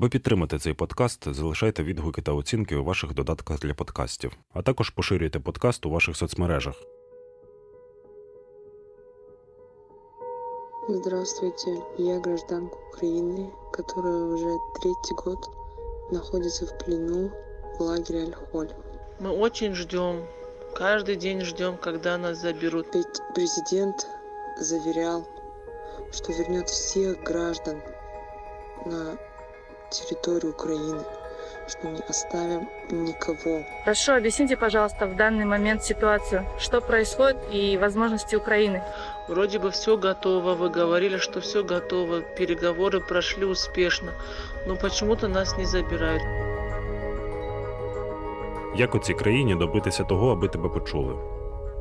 Ви 0.00 0.08
підтримати 0.08 0.58
цей 0.58 0.74
подкаст, 0.74 1.34
залишайте 1.34 1.82
відгуки 1.82 2.22
та 2.22 2.32
оцінки 2.32 2.76
у 2.76 2.84
ваших 2.84 3.14
додатках 3.14 3.58
для 3.58 3.74
подкастів, 3.74 4.32
а 4.52 4.62
також 4.62 4.90
поширюйте 4.90 5.40
подкаст 5.40 5.86
у 5.86 5.90
ваших 5.90 6.16
соцмережах. 6.16 6.74
Здравствуйте, 10.88 11.70
я 11.98 12.20
гражданка 12.20 12.76
Украины, 12.92 13.50
которая 13.72 14.22
уже 14.22 14.58
третий 14.80 15.14
год 15.24 15.50
находится 16.12 16.66
в 16.66 16.78
плену 16.78 17.30
в 17.78 17.82
лагере 17.82 18.22
Альхоль. 18.22 18.70
Мы 19.20 19.30
очень 19.30 19.74
ждем, 19.74 20.24
каждый 20.76 21.16
день 21.16 21.40
ждем, 21.40 21.76
когда 21.76 22.18
нас 22.18 22.40
заберут. 22.40 22.94
Ведь 22.94 23.20
президент 23.34 24.06
заверял, 24.60 25.26
что 26.12 26.32
вернет 26.32 26.68
всех 26.68 27.22
граждан 27.24 27.82
на 28.86 29.18
территорию 29.89 30.51
Украины, 30.51 31.01
что 31.67 31.87
не 31.87 32.01
оставим 32.09 32.67
никого. 32.89 33.63
Прошу, 33.85 34.13
объясните, 34.13 34.57
пожалуйста, 34.57 35.05
в 35.05 35.15
данный 35.15 35.45
момент 35.45 35.83
ситуацию, 35.83 36.45
что 36.59 36.81
происходит 36.81 37.37
и 37.51 37.77
возможности 37.77 38.35
Украины. 38.35 38.81
Вроде 39.29 39.59
бы 39.59 39.71
все 39.71 39.97
готово, 39.97 40.55
вы 40.55 40.69
говорили, 40.69 41.17
что 41.17 41.39
все 41.39 41.63
готово, 41.63 42.21
переговоры 42.37 42.99
прошли 42.99 43.45
успешно, 43.45 44.11
но 44.67 44.75
почему-то 44.75 45.27
нас 45.27 45.57
не 45.57 45.65
забирают. 45.65 46.23
Як 48.75 48.95
у 48.95 48.99
цій 48.99 49.13
країні 49.13 49.55
добитися 49.55 50.03
того, 50.03 50.31
аби 50.31 50.47
тебе 50.47 50.69
почули? 50.69 51.15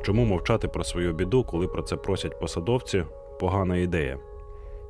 Чому 0.02 0.24
мовчати 0.24 0.68
про 0.68 0.84
свою 0.84 1.12
біду, 1.12 1.44
коли 1.44 1.68
про 1.68 1.82
це 1.82 1.96
просять 1.96 2.40
посадовці 2.40 3.04
погана 3.40 3.76
ідея? 3.76 4.18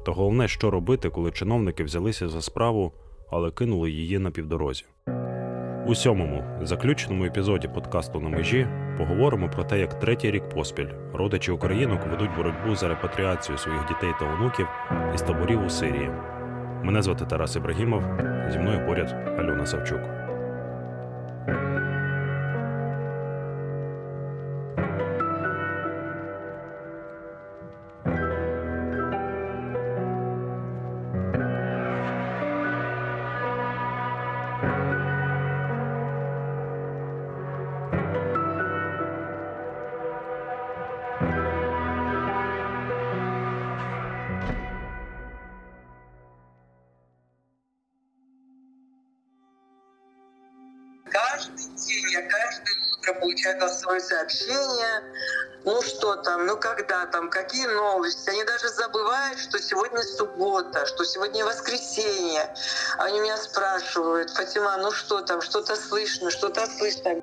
Та 0.06 0.12
головне, 0.12 0.48
що 0.48 0.70
робити, 0.70 1.10
коли 1.10 1.30
чиновники 1.30 1.84
взялися 1.84 2.28
за 2.28 2.42
справу, 2.42 2.92
але 3.31 3.51
кинули 3.51 3.91
її 3.91 4.19
на 4.19 4.31
півдорозі. 4.31 4.85
У 5.87 5.95
сьомому 5.95 6.43
заключному 6.61 7.25
епізоді 7.25 7.67
подкасту 7.67 8.19
на 8.19 8.29
межі 8.29 8.67
поговоримо 8.97 9.49
про 9.49 9.63
те, 9.63 9.79
як 9.79 9.99
третій 9.99 10.31
рік 10.31 10.49
поспіль 10.49 10.89
родичі 11.13 11.51
українок 11.51 11.99
ведуть 12.11 12.35
боротьбу 12.37 12.75
за 12.75 12.87
репатріацію 12.87 13.57
своїх 13.57 13.87
дітей 13.87 14.11
та 14.19 14.33
онуків 14.33 14.67
із 15.15 15.21
таборів 15.21 15.65
у 15.65 15.69
Сирії. 15.69 16.09
Мене 16.83 17.01
звати 17.01 17.25
Тарас 17.25 17.55
Ібрагімов. 17.55 18.03
Зі 18.51 18.59
мною 18.59 18.85
поряд 18.85 19.11
Альона 19.39 19.65
Савчук. 19.65 19.99
Сегодня 59.77 60.01
суббота, 60.01 60.85
что 60.85 61.03
сегодня 61.05 61.45
воскресенье. 61.45 62.53
Они 62.97 63.19
меня 63.19 63.37
спрашивают, 63.37 64.29
Фатима, 64.29 64.77
ну 64.77 64.91
что 64.91 65.21
там, 65.21 65.41
что-то 65.41 65.75
слышно, 65.75 66.31
что-то 66.31 66.61
слышно. 66.61 67.21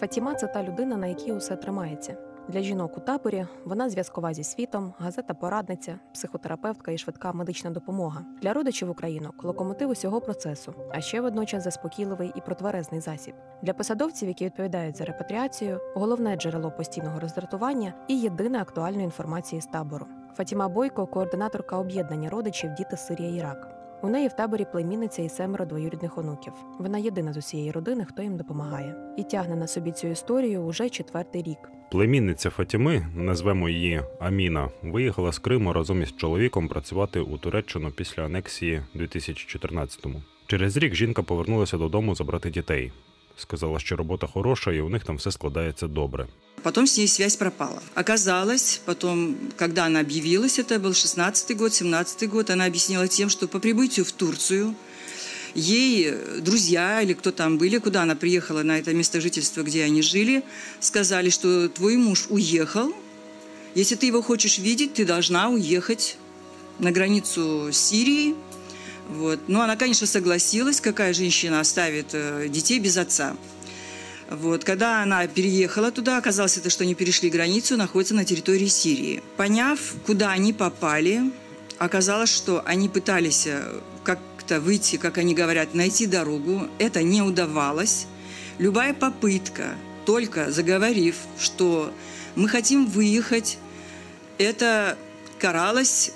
Фатіма 0.00 0.34
це 0.34 0.46
та 0.46 0.62
людина, 0.62 0.96
на 0.96 1.06
якій 1.06 1.32
усе 1.32 1.56
тримається. 1.56 2.16
Для 2.48 2.60
жінок 2.60 2.96
у 2.96 3.00
таборі 3.00 3.46
вона 3.64 3.90
зв'язкова 3.90 4.34
зі 4.34 4.44
світом, 4.44 4.94
газета-порадниця, 4.98 5.98
психотерапевтка 6.14 6.90
і 6.90 6.98
швидка 6.98 7.32
медична 7.32 7.70
допомога. 7.70 8.24
Для 8.42 8.52
родичів 8.52 8.90
українок 8.90 9.44
локомотив 9.44 9.90
усього 9.90 10.20
процесу, 10.20 10.74
а 10.92 11.00
ще 11.00 11.20
водночас 11.20 11.64
заспокійливий 11.64 12.32
і 12.36 12.40
протверезний 12.40 13.00
засіб. 13.00 13.34
Для 13.62 13.72
посадовців, 13.74 14.28
які 14.28 14.44
відповідають 14.44 14.96
за 14.96 15.04
репатріацію, 15.04 15.80
головне 15.94 16.36
джерело 16.36 16.70
постійного 16.70 17.20
роздратування 17.20 17.94
і 18.08 18.20
єдина 18.20 18.60
актуальної 18.60 19.04
інформації 19.04 19.60
з 19.62 19.66
табору. 19.66 20.06
Фатіма 20.36 20.68
Бойко, 20.68 21.06
координаторка 21.06 21.78
об'єднання 21.78 22.30
родичів 22.30 22.74
Діти 22.74 22.96
Сирія 22.96 23.36
Ірак. 23.36 23.76
У 24.02 24.08
неї 24.08 24.28
в 24.28 24.32
таборі 24.32 24.66
племінниця 24.72 25.22
і 25.22 25.28
семеро 25.28 25.64
двоюрідних 25.64 26.18
онуків. 26.18 26.52
Вона 26.78 26.98
єдина 26.98 27.32
з 27.32 27.36
усієї 27.36 27.70
родини, 27.70 28.04
хто 28.04 28.22
їм 28.22 28.36
допомагає, 28.36 28.94
і 29.16 29.22
тягне 29.24 29.56
на 29.56 29.66
собі 29.66 29.92
цю 29.92 30.06
історію 30.08 30.62
уже 30.62 30.88
четвертий 30.88 31.42
рік. 31.42 31.58
Племінниця 31.90 32.50
Фатіми, 32.50 33.06
назвемо 33.16 33.68
її 33.68 34.02
Аміна, 34.20 34.68
виїхала 34.82 35.32
з 35.32 35.38
Криму 35.38 35.72
разом 35.72 36.02
із 36.02 36.16
чоловіком 36.16 36.68
працювати 36.68 37.20
у 37.20 37.38
Туреччину 37.38 37.90
після 37.90 38.24
анексії 38.24 38.82
2014-му. 38.94 40.22
Через 40.46 40.76
рік 40.76 40.94
жінка 40.94 41.22
повернулася 41.22 41.76
додому 41.76 42.14
забрати 42.14 42.50
дітей. 42.50 42.92
Сказала, 43.42 43.78
що 43.78 43.96
робота 43.96 44.26
хороша, 44.26 44.72
і 44.72 44.80
у 44.80 44.88
них 44.88 45.04
там 45.04 45.16
все 45.16 45.30
складається 45.30 45.86
добре. 45.86 46.26
Потом 46.62 46.86
с 46.86 46.98
ней 46.98 47.08
связь 47.08 47.36
пропала. 47.36 47.80
Оказалось, 47.94 48.80
потом, 48.84 49.36
когда 49.56 49.86
она 49.86 50.00
объявилась, 50.00 50.58
это 50.58 50.78
был 50.78 50.90
16-й 50.90 51.54
год, 51.54 51.72
17-й 51.72 52.26
год, 52.26 52.50
она 52.50 52.66
объяснила 52.66 53.08
тем, 53.08 53.30
что 53.30 53.48
по 53.48 53.58
прибытию 53.58 54.04
в 54.04 54.12
Турцию 54.12 54.74
ей 55.54 56.14
друзья 56.40 57.00
или 57.02 57.14
кто 57.14 57.30
там 57.30 57.58
были, 57.58 57.78
куда 57.78 58.02
она 58.02 58.14
приехала 58.14 58.62
на 58.62 58.78
это 58.78 58.92
место 58.94 59.20
жительства, 59.20 59.62
где 59.62 59.84
они 59.84 60.02
жили, 60.02 60.42
сказали, 60.80 61.30
что 61.30 61.68
твой 61.68 61.96
муж 61.96 62.26
уехал. 62.28 62.92
Если 63.74 63.96
ты 63.96 64.06
его 64.06 64.22
хочешь 64.22 64.58
видеть, 64.58 64.94
ты 64.94 65.06
должна 65.06 65.48
уехать 65.48 66.18
на 66.78 66.92
границу 66.92 67.68
с 67.72 67.78
Сирией. 67.78 68.34
Вот. 69.10 69.40
Но 69.48 69.62
она, 69.62 69.76
конечно, 69.76 70.06
согласилась, 70.06 70.80
какая 70.80 71.12
женщина 71.12 71.60
оставит 71.60 72.10
э, 72.12 72.46
детей 72.48 72.78
без 72.78 72.96
отца. 72.96 73.36
Вот. 74.30 74.64
Когда 74.64 75.02
она 75.02 75.26
переехала 75.26 75.90
туда, 75.90 76.16
оказалось, 76.16 76.56
это, 76.56 76.70
что 76.70 76.84
они 76.84 76.94
перешли 76.94 77.28
границу, 77.28 77.76
находится 77.76 78.14
на 78.14 78.24
территории 78.24 78.68
Сирии. 78.68 79.22
Поняв, 79.36 79.80
куда 80.06 80.30
они 80.30 80.52
попали, 80.52 81.32
оказалось, 81.78 82.30
что 82.30 82.62
они 82.64 82.88
пытались 82.88 83.48
э, 83.48 83.80
как-то 84.04 84.60
выйти, 84.60 84.96
как 84.96 85.18
они 85.18 85.34
говорят, 85.34 85.74
найти 85.74 86.06
дорогу. 86.06 86.68
Это 86.78 87.02
не 87.02 87.20
удавалось. 87.20 88.06
Любая 88.58 88.94
попытка, 88.94 89.74
только 90.06 90.52
заговорив, 90.52 91.16
что 91.38 91.92
мы 92.36 92.48
хотим 92.48 92.86
выехать, 92.86 93.58
это 94.38 94.96
каралось 95.40 96.12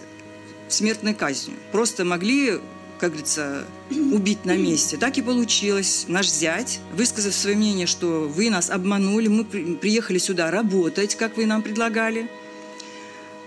смертной 0.68 1.14
казнью. 1.14 1.56
Просто 1.72 2.04
могли 2.04 2.60
как 2.99 3.11
говорится, 3.11 3.65
убить 3.89 4.45
на 4.45 4.57
месте. 4.57 4.97
Так 4.97 5.17
и 5.17 5.21
получилось. 5.21 6.05
Наш 6.07 6.29
зять, 6.29 6.79
высказав 6.93 7.33
свое 7.33 7.55
мнение, 7.55 7.87
что 7.87 8.27
вы 8.27 8.49
нас 8.49 8.69
обманули, 8.69 9.27
мы 9.27 9.45
приехали 9.75 10.17
сюда 10.17 10.51
работать, 10.51 11.15
как 11.15 11.37
вы 11.37 11.45
нам 11.45 11.61
предлагали, 11.61 12.27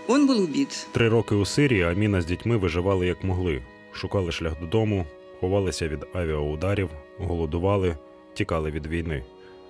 он 0.08 0.26
был 0.26 0.42
убит. 0.42 0.86
Три 0.92 1.08
роки 1.08 1.34
у 1.34 1.44
Сирії 1.44 1.82
Аміна 1.82 2.22
з 2.22 2.26
дітьми 2.26 2.56
виживали 2.56 3.06
як 3.06 3.24
могли, 3.24 3.62
шукали 3.92 4.32
шлях 4.32 4.60
додому, 4.60 5.06
ховалися 5.40 5.88
від 5.88 6.06
авіаударів, 6.12 6.88
голодували, 7.18 7.96
тікали 8.34 8.70
від 8.70 8.86
війни. 8.86 9.24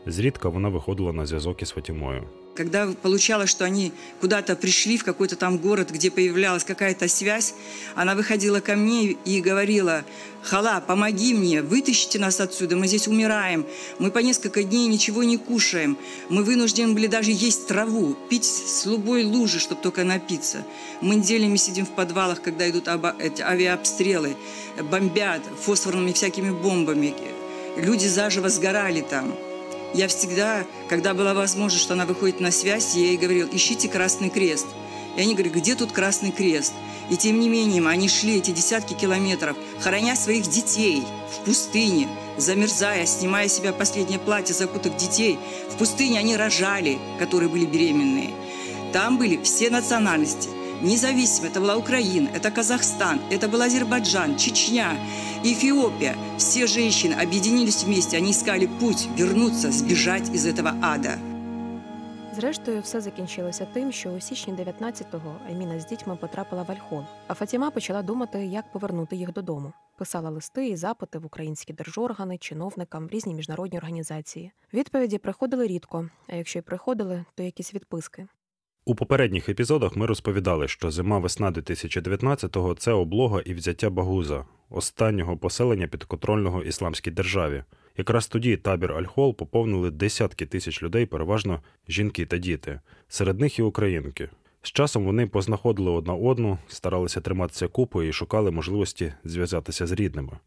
Зрідка 0.06 0.48
вона 0.48 0.68
виходила 0.68 1.12
на 1.12 1.26
зв'язок 1.26 1.62
із 1.62 1.70
Фатімою. 1.70 2.22
Когда 2.57 2.88
получалось, 2.88 3.51
что 3.51 3.66
они 3.66 3.94
куда-то 4.19 4.56
пришли 4.56 4.97
в 4.97 5.03
какой-то 5.03 5.35
там 5.35 5.59
город, 5.59 5.91
где 5.91 6.09
появлялась 6.09 6.63
какая-то 6.63 7.07
связь, 7.07 7.53
она 7.94 8.16
выходила 8.16 8.62
ко 8.62 8.75
мне 8.75 9.12
и 9.12 9.41
говорила, 9.41 10.03
«Хала, 10.41 10.81
помоги 10.81 11.35
мне, 11.35 11.62
вытащите 11.62 12.18
нас 12.18 12.39
отсюда, 12.39 12.75
мы 12.75 12.88
здесь 12.88 13.07
умираем, 13.07 13.68
мы 14.00 14.09
по 14.09 14.19
несколько 14.19 14.63
дней 14.63 14.88
ничего 14.88 15.24
не 15.24 15.38
кушаем, 15.38 16.00
мы 16.30 16.44
вынуждены 16.44 16.94
были 16.94 17.06
даже 17.06 17.30
есть 17.30 17.68
траву, 17.68 18.18
пить 18.27 18.45
с 18.45 18.88
любой 18.88 19.24
лужи, 19.24 19.60
чтобы 19.60 19.81
только 19.81 20.03
напиться. 20.03 20.65
Мы 21.00 21.18
неделями 21.18 21.57
сидим 21.57 21.86
в 21.86 21.92
подвалах, 21.92 22.42
когда 22.42 22.68
идут 22.68 22.88
эти 23.19 23.44
авиаобстрелы, 23.44 24.36
бомбят 24.81 25.44
фосфорными 25.62 26.12
всякими 26.12 26.50
бомбами, 26.50 27.13
люди 27.77 28.07
заживо 28.07 28.50
сгорали 28.50 29.01
там». 29.01 29.46
Я 29.94 30.07
всегда, 30.07 30.66
когда 30.89 31.13
была 31.13 31.34
возможность, 31.34 31.84
что 31.84 31.94
она 31.94 32.06
выходит 32.06 32.39
на 32.39 32.51
связь, 32.51 32.95
я 32.95 33.06
ей 33.06 33.18
говорила, 33.18 33.50
ищите 33.51 33.88
Красный 33.88 34.30
Крест. 34.30 34.68
И 35.16 35.22
они 35.22 35.34
говорят, 35.34 35.54
где 35.54 35.75
тут 35.75 35.92
Красный 35.92 36.31
Крест? 36.31 36.74
И 37.10 37.16
тем 37.16 37.39
не 37.39 37.48
менее, 37.48 37.88
они 37.88 38.10
шли 38.10 38.38
эти 38.38 38.51
десятки 38.51 38.94
километров, 38.94 39.56
хороня 39.80 40.16
своих 40.16 40.48
детей 40.48 41.04
в 41.34 41.45
пустыне, 41.45 42.10
замерзая, 42.38 43.06
снимая 43.06 43.48
себя 43.48 43.72
последнее 43.72 44.19
платье, 44.19 44.54
закутав 44.54 44.98
детей. 44.98 45.39
В 45.72 45.78
пустыне 45.78 46.19
они 46.19 46.36
рожали, 46.36 47.00
которые 47.18 47.50
были 47.50 47.66
беременные. 47.66 48.34
Там 48.92 49.18
были 49.18 49.42
все 49.42 49.69
национальности. 49.69 50.50
Независимо, 50.82 51.49
это 51.49 51.60
была 51.60 51.76
Украина, 51.76 52.28
это 52.34 52.50
Казахстан, 52.50 53.20
это 53.31 53.49
был 53.49 53.62
Азербайджан, 53.62 54.37
Чечня. 54.37 54.96
Эфиопия. 55.44 56.16
Все 56.38 56.66
женщины 56.66 57.14
объединились 57.14 57.84
вместе, 57.84 58.16
они 58.16 58.31
искали 58.31 58.66
путь 58.81 59.08
вернуться, 59.16 59.70
сбежать 59.70 60.28
из 60.31 60.46
этого 60.46 60.75
ада. 60.82 61.19
Зрештою, 62.37 62.81
все 62.81 63.00
закінчилося 63.00 63.66
тим, 63.72 63.93
що 63.93 64.10
у 64.10 64.20
січні 64.20 64.54
19-го 64.54 65.37
Еміна 65.50 65.81
з 65.81 65.87
дітьми 65.87 66.16
потрапила 66.16 66.62
в 66.62 66.70
Альхол, 66.70 67.04
а 67.26 67.34
Фатіма 67.34 67.70
почала 67.70 68.02
думати, 68.02 68.46
як 68.46 68.72
повернути 68.72 69.16
їх 69.16 69.32
додому. 69.32 69.72
Писала 69.99 70.31
листи 70.31 70.69
і 70.69 70.76
запити 70.76 71.19
в 71.19 71.26
українські 71.26 71.72
держоргани, 71.72 72.38
чиновникам, 72.38 73.06
в 73.06 73.10
різні 73.10 73.34
міжнародні 73.34 73.78
організації. 73.78 74.52
Відповіді 74.75 75.19
приходили 75.19 75.66
рідко, 75.66 76.08
а 76.28 76.37
якщо 76.37 76.58
й 76.58 76.62
приходили, 76.62 77.25
то 77.34 77.43
якісь 77.43 77.75
відписки. 77.75 78.26
У 78.88 78.95
попередніх 78.95 79.50
епізодах 79.50 79.95
ми 79.95 80.06
розповідали, 80.06 80.68
що 80.68 80.92
зима 80.92 81.19
весна 81.19 81.51
2019-го– 81.51 82.75
це 82.75 82.92
облога 82.92 83.42
і 83.45 83.54
взяття 83.54 83.89
Багуза, 83.89 84.45
останнього 84.69 85.38
поселення 85.38 85.88
підконтрольного 85.88 86.63
ісламській 86.63 87.12
державі. 87.12 87.63
Якраз 87.98 88.28
тоді 88.28 88.57
табір 88.57 88.92
Альхол 88.92 89.36
поповнили 89.36 89.92
десятки 89.92 90.45
тисяч 90.45 90.84
людей, 90.84 91.06
переважно 91.06 91.62
жінки 91.89 92.25
та 92.25 92.38
діти. 92.38 92.80
Серед 93.07 93.39
них 93.39 93.60
і 93.60 93.62
українки. 93.62 94.30
З 94.62 94.72
часом 94.72 95.06
вони 95.06 95.28
познаходили 95.28 95.92
одна 95.92 96.13
одну, 96.13 96.57
старалися 96.68 97.22
триматися 97.22 97.68
купою 97.68 98.10
і 98.10 98.13
шукали 98.13 98.51
можливості 98.51 99.13
зв'язатися 99.24 99.88
з 99.88 99.92
рідними. 99.92 100.39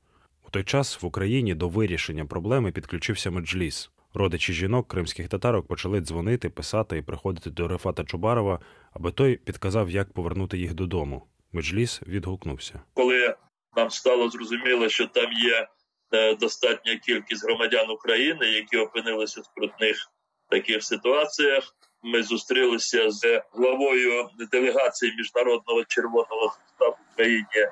У 0.49 0.51
той 0.51 0.65
час 0.65 1.03
в 1.03 1.07
Україні 1.07 1.55
до 1.55 1.69
вирішення 1.69 2.25
проблеми 2.25 2.73
підключився 2.73 3.31
меджліс. 3.31 3.91
Родичі 4.15 4.53
жінок 4.53 4.89
кримських 4.89 5.29
татарок 5.29 5.67
почали 5.67 6.01
дзвонити, 6.01 6.51
писати 6.51 6.99
і 6.99 7.03
приходити 7.03 7.51
до 7.51 7.69
Рефата 7.69 8.05
Чубарова, 8.05 8.61
аби 8.93 9.13
той 9.13 9.37
підказав, 9.37 9.91
як 9.91 10.13
повернути 10.13 10.59
їх 10.59 10.75
додому. 10.75 11.27
Меджліс 11.53 12.03
відгукнувся. 12.07 12.81
Коли 12.95 13.35
нам 13.77 13.91
стало 13.91 14.31
зрозуміло, 14.31 14.89
що 14.89 15.07
там 15.07 15.33
є 15.33 15.69
е, 16.13 16.35
достатня 16.35 16.97
кількість 16.97 17.45
громадян 17.45 17.91
України, 17.91 18.47
які 18.47 18.77
опинилися 18.77 19.41
в 19.41 19.45
скрутних 19.45 19.97
таких 20.49 20.85
ситуаціях. 20.85 21.77
Ми 22.03 22.23
зустрілися 22.23 23.11
з 23.11 23.43
главою 23.53 24.29
делегації 24.53 25.15
міжнародного 25.17 25.85
червоного 25.85 26.57
в 26.79 27.13
Україні 27.13 27.69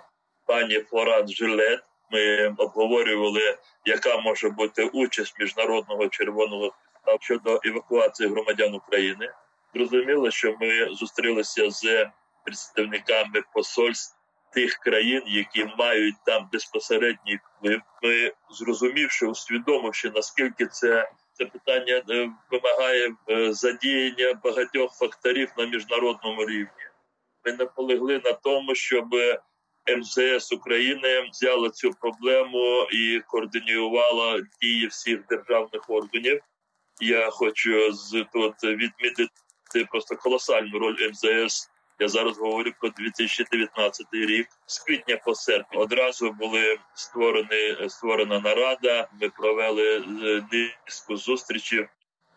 пані 0.46 0.80
Флоран 0.80 1.28
Жилет. 1.28 1.80
Ми 2.10 2.54
обговорювали, 2.58 3.58
яка 3.84 4.18
може 4.18 4.48
бути 4.48 4.84
участь 4.84 5.34
міжнародного 5.38 6.08
червоного 6.08 6.72
щодо 7.20 7.60
евакуації 7.64 8.28
громадян 8.28 8.74
України. 8.74 9.32
Зрозуміло, 9.74 10.30
що 10.30 10.56
ми 10.60 10.94
зустрілися 10.94 11.70
з 11.70 12.10
представниками 12.44 13.42
посольств 13.54 14.18
тих 14.52 14.74
країн, 14.74 15.22
які 15.26 15.66
мають 15.78 16.16
там 16.26 16.48
безпосередній 16.52 17.38
вплив. 17.44 17.80
Ми 18.02 18.32
зрозумівши, 18.50 19.26
усвідомивши 19.26 20.10
наскільки 20.10 20.66
це 20.66 21.10
це 21.32 21.44
питання 21.44 22.02
е, 22.10 22.30
вимагає 22.50 23.14
е, 23.30 23.52
задіяння 23.52 24.34
багатьох 24.44 24.92
факторів 24.98 25.52
на 25.58 25.66
міжнародному 25.66 26.46
рівні. 26.46 26.86
Ми 27.44 27.52
наполегли 27.52 28.20
на 28.24 28.32
тому, 28.32 28.74
щоб 28.74 29.14
МЗС 29.96 30.52
України 30.52 31.28
взяла 31.30 31.70
цю 31.70 31.90
проблему 31.90 32.86
і 32.92 33.20
координувала 33.26 34.42
дії 34.62 34.86
всіх 34.86 35.26
державних 35.26 35.90
органів. 35.90 36.40
Я 37.00 37.30
хочу 37.30 37.92
з 37.92 38.24
тут 38.32 38.64
відмітити 38.64 39.84
просто 39.90 40.16
колосальну 40.16 40.78
роль 40.78 41.10
МЗС. 41.10 41.70
Я 42.00 42.08
зараз 42.08 42.38
говорю 42.38 42.72
про 42.80 42.88
2019 42.88 44.06
рік. 44.12 44.48
З 44.66 44.78
квітня 44.78 45.16
по 45.16 45.34
серпень 45.34 45.80
одразу 45.80 46.32
були 46.32 46.78
створені 46.94 47.88
створена 47.88 48.40
нарада. 48.40 49.08
Ми 49.20 49.28
провели 49.28 49.96
е, 49.96 50.46
низку 50.52 51.16
зустрічей 51.16 51.86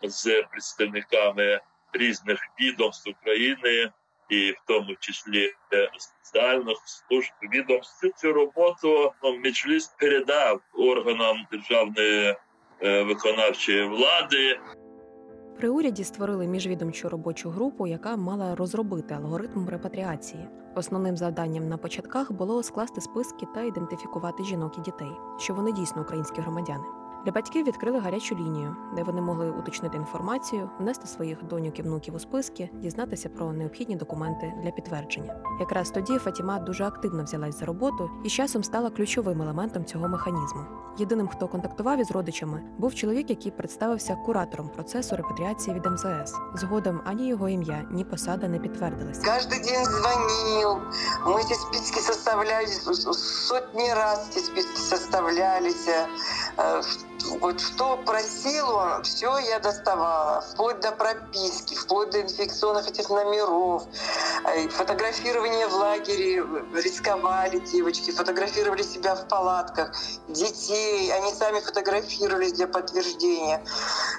з 0.03 0.43
представниками 0.51 1.59
різних 1.93 2.39
відомств 2.59 3.09
України, 3.09 3.91
і 4.31 4.51
в 4.51 4.61
тому 4.67 4.95
числі 4.99 5.53
спеціальних 5.97 6.77
служб 6.85 7.31
відомств. 7.53 8.09
Цю 8.15 8.33
роботу 8.33 9.11
ну, 9.23 9.37
Меджліс 9.37 9.87
передав 9.99 10.61
органам 10.73 11.37
державної 11.51 12.35
е, 12.83 13.03
виконавчої 13.03 13.87
влади. 13.87 14.59
При 15.57 15.69
уряді 15.69 16.03
створили 16.03 16.47
міжвідомчу 16.47 17.09
робочу 17.09 17.49
групу, 17.49 17.87
яка 17.87 18.15
мала 18.15 18.55
розробити 18.55 19.13
алгоритм 19.13 19.69
репатріації. 19.69 20.47
Основним 20.75 21.17
завданням 21.17 21.69
на 21.69 21.77
початках 21.77 22.31
було 22.31 22.63
скласти 22.63 23.01
списки 23.01 23.45
та 23.55 23.61
ідентифікувати 23.61 24.43
жінок 24.43 24.77
і 24.77 24.81
дітей, 24.81 25.11
що 25.39 25.53
вони 25.53 25.71
дійсно 25.71 26.01
українські 26.01 26.41
громадяни. 26.41 27.00
Для 27.26 27.32
батьків 27.32 27.66
відкрили 27.66 27.98
гарячу 27.98 28.34
лінію, 28.34 28.76
де 28.96 29.02
вони 29.02 29.20
могли 29.20 29.50
уточнити 29.50 29.96
інформацію, 29.96 30.70
внести 30.78 31.06
своїх 31.06 31.44
доньок 31.44 31.78
і 31.78 31.82
внуків 31.82 32.14
у 32.14 32.18
списки, 32.18 32.70
дізнатися 32.74 33.28
про 33.28 33.52
необхідні 33.52 33.96
документи 33.96 34.54
для 34.62 34.70
підтвердження. 34.70 35.34
Якраз 35.60 35.90
тоді 35.90 36.18
Фатіма 36.18 36.58
дуже 36.58 36.84
активно 36.84 37.24
взялась 37.24 37.58
за 37.58 37.66
роботу 37.66 38.10
і 38.24 38.28
з 38.28 38.32
часом 38.32 38.64
стала 38.64 38.90
ключовим 38.90 39.42
елементом 39.42 39.84
цього 39.84 40.08
механізму. 40.08 40.60
Єдиним, 40.98 41.28
хто 41.28 41.48
контактував 41.48 42.00
із 42.00 42.10
родичами, 42.10 42.62
був 42.78 42.94
чоловік, 42.94 43.30
який 43.30 43.52
представився 43.52 44.14
куратором 44.14 44.68
процесу 44.68 45.16
репатріації 45.16 45.76
від 45.76 45.86
МЗС. 45.86 46.34
Згодом 46.54 47.00
ані 47.04 47.28
його 47.28 47.48
ім'я, 47.48 47.84
ні 47.90 48.04
посада 48.04 48.48
не 48.48 48.58
підтвердились. 48.58 49.18
Каждый 49.18 49.60
день 49.64 49.84
звонил, 49.84 50.78
мы 51.26 51.40
эти 51.40 51.54
списки 51.54 52.00
составляли, 52.00 52.66
сотни 52.66 53.94
раз 53.94 54.30
эти 54.30 54.38
списки 54.38 54.80
составлялись. 54.80 55.88
Э, 57.25 57.37
Вот 57.39 57.59
что 57.59 57.97
просил 57.97 58.69
он, 58.69 59.03
все 59.03 59.37
я 59.39 59.59
доставала, 59.59 60.41
вплоть 60.41 60.79
до 60.79 60.91
прописки, 60.91 61.75
вплоть 61.75 62.11
до 62.11 62.21
инфекционных 62.21 62.87
этих 62.87 63.09
номеров, 63.09 63.83
Э, 64.43 64.67
фотографирование 64.69 65.67
в 65.67 65.73
лагере, 65.75 66.43
рисковали 66.73 67.59
девочки, 67.59 68.11
фотографировали 68.11 68.81
себя 68.81 69.15
в 69.15 69.27
палатках, 69.27 69.91
детей, 70.27 71.11
они 71.13 71.31
сами 71.33 71.59
фотографировались 71.59 72.53
для 72.53 72.67
подтверждения. 72.67 73.63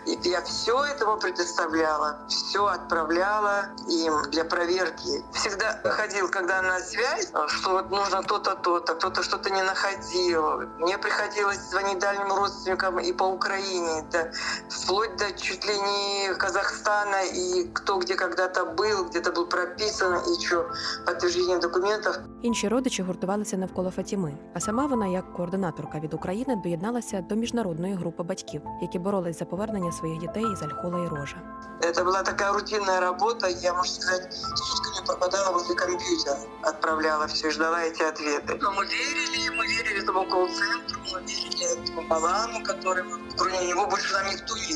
И 0.06 0.19
я 0.28 0.43
все 0.43 0.84
этому 0.84 1.16
предоставляла, 1.19 2.19
все 2.28 2.66
отправляла 2.66 3.66
им 3.88 4.22
для 4.31 4.44
проверки. 4.44 5.25
Всегда 5.32 5.81
ходил, 5.84 6.28
когда 6.28 6.62
на 6.62 6.78
связь, 6.81 7.32
что 7.49 7.70
вот 7.70 7.90
нужно 7.90 8.22
то-то, 8.22 8.54
то-то, 8.54 8.94
кто-то 8.94 9.22
что-то 9.22 9.50
не 9.50 9.62
находил. 9.62 10.60
Мне 10.78 10.99
приходилось 10.99 11.58
звонить 11.70 11.99
дальним 11.99 12.32
родственникам 12.32 12.91
и 12.91 13.13
по 13.13 13.24
Украине, 13.24 14.00
это 14.00 14.31
вплоть 14.69 15.15
до 15.17 15.31
чуть 15.31 15.65
ли 15.65 15.74
не 15.74 16.34
Казахстана, 16.36 17.24
и 17.24 17.67
кто 17.74 17.98
где 18.00 18.15
когда-то 18.15 18.65
был, 18.65 19.05
где-то 19.10 19.31
был 19.31 19.46
прописан, 19.48 20.13
и 20.15 20.46
что, 20.46 20.65
подтверждение 21.05 21.57
документов. 21.57 22.15
Інші 22.41 22.67
родичі 22.67 23.03
гуртувалися 23.03 23.57
навколо 23.57 23.91
Фатіми, 23.91 24.38
а 24.53 24.60
сама 24.60 24.86
вона, 24.86 25.07
як 25.07 25.34
координаторка 25.34 26.00
від 26.00 26.13
України, 26.13 26.55
доєдналася 26.63 27.22
до 27.29 27.36
міжнародної 27.36 27.93
групи 27.93 28.24
батьків, 28.24 28.62
які 28.81 29.00
боролись 29.00 29.39
за 29.39 29.46
повернення 29.46 29.91
своїх 29.91 30.19
дітей 30.19 30.46
із 30.53 30.63
Альхола 30.63 31.05
і 31.05 31.07
Рожа. 31.07 31.38
Это 31.81 32.03
была 32.03 32.24
такая 32.24 32.51
рутинная 32.53 33.00
работа, 33.00 33.48
я, 33.48 33.74
можно 33.74 34.01
сказать, 34.01 34.34
сутками 34.34 35.05
пропадала 35.05 35.51
возле 35.51 35.75
компьютера, 35.75 36.38
отправляла 36.63 37.27
все, 37.27 37.51
ждала 37.51 37.84
эти 37.84 38.01
ответы. 38.01 38.57
Но 38.62 38.72
мы 38.72 38.86
верили, 38.86 39.50
мы 39.50 39.67
верили 39.67 40.01
этому 40.03 40.25
колл-центру, 40.25 41.00
мы 41.13 41.22
верили 41.22 41.84
этому 41.84 42.07
Балану, 42.07 42.63
который, 42.63 43.03
кроме 43.38 43.67
него, 43.67 43.88
больше 43.88 44.13
нам 44.13 44.27
никто 44.27 44.55
не, 44.55 44.74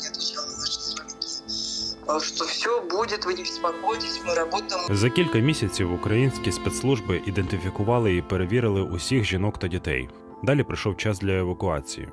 не 0.00 0.08
отвечал 0.08 0.44
на 0.46 0.56
наши 0.58 0.80
звонки. 0.80 2.24
Что 2.26 2.44
все 2.44 2.82
будет, 2.82 3.24
вы 3.24 3.34
не 3.34 3.42
беспокойтесь, 3.42 4.20
мы 4.26 4.34
работаем. 4.34 4.96
За 4.96 5.10
кілька 5.10 5.38
місяців 5.38 5.92
українські 5.92 6.52
спецслужби 6.52 7.22
ідентифікували 7.26 8.16
і 8.16 8.22
перевірили 8.22 8.82
усіх 8.82 9.24
жінок 9.24 9.58
та 9.58 9.68
дітей. 9.68 10.08
Далі 10.42 10.62
прийшов 10.62 10.96
час 10.96 11.18
для 11.18 11.32
евакуації. 11.32 12.08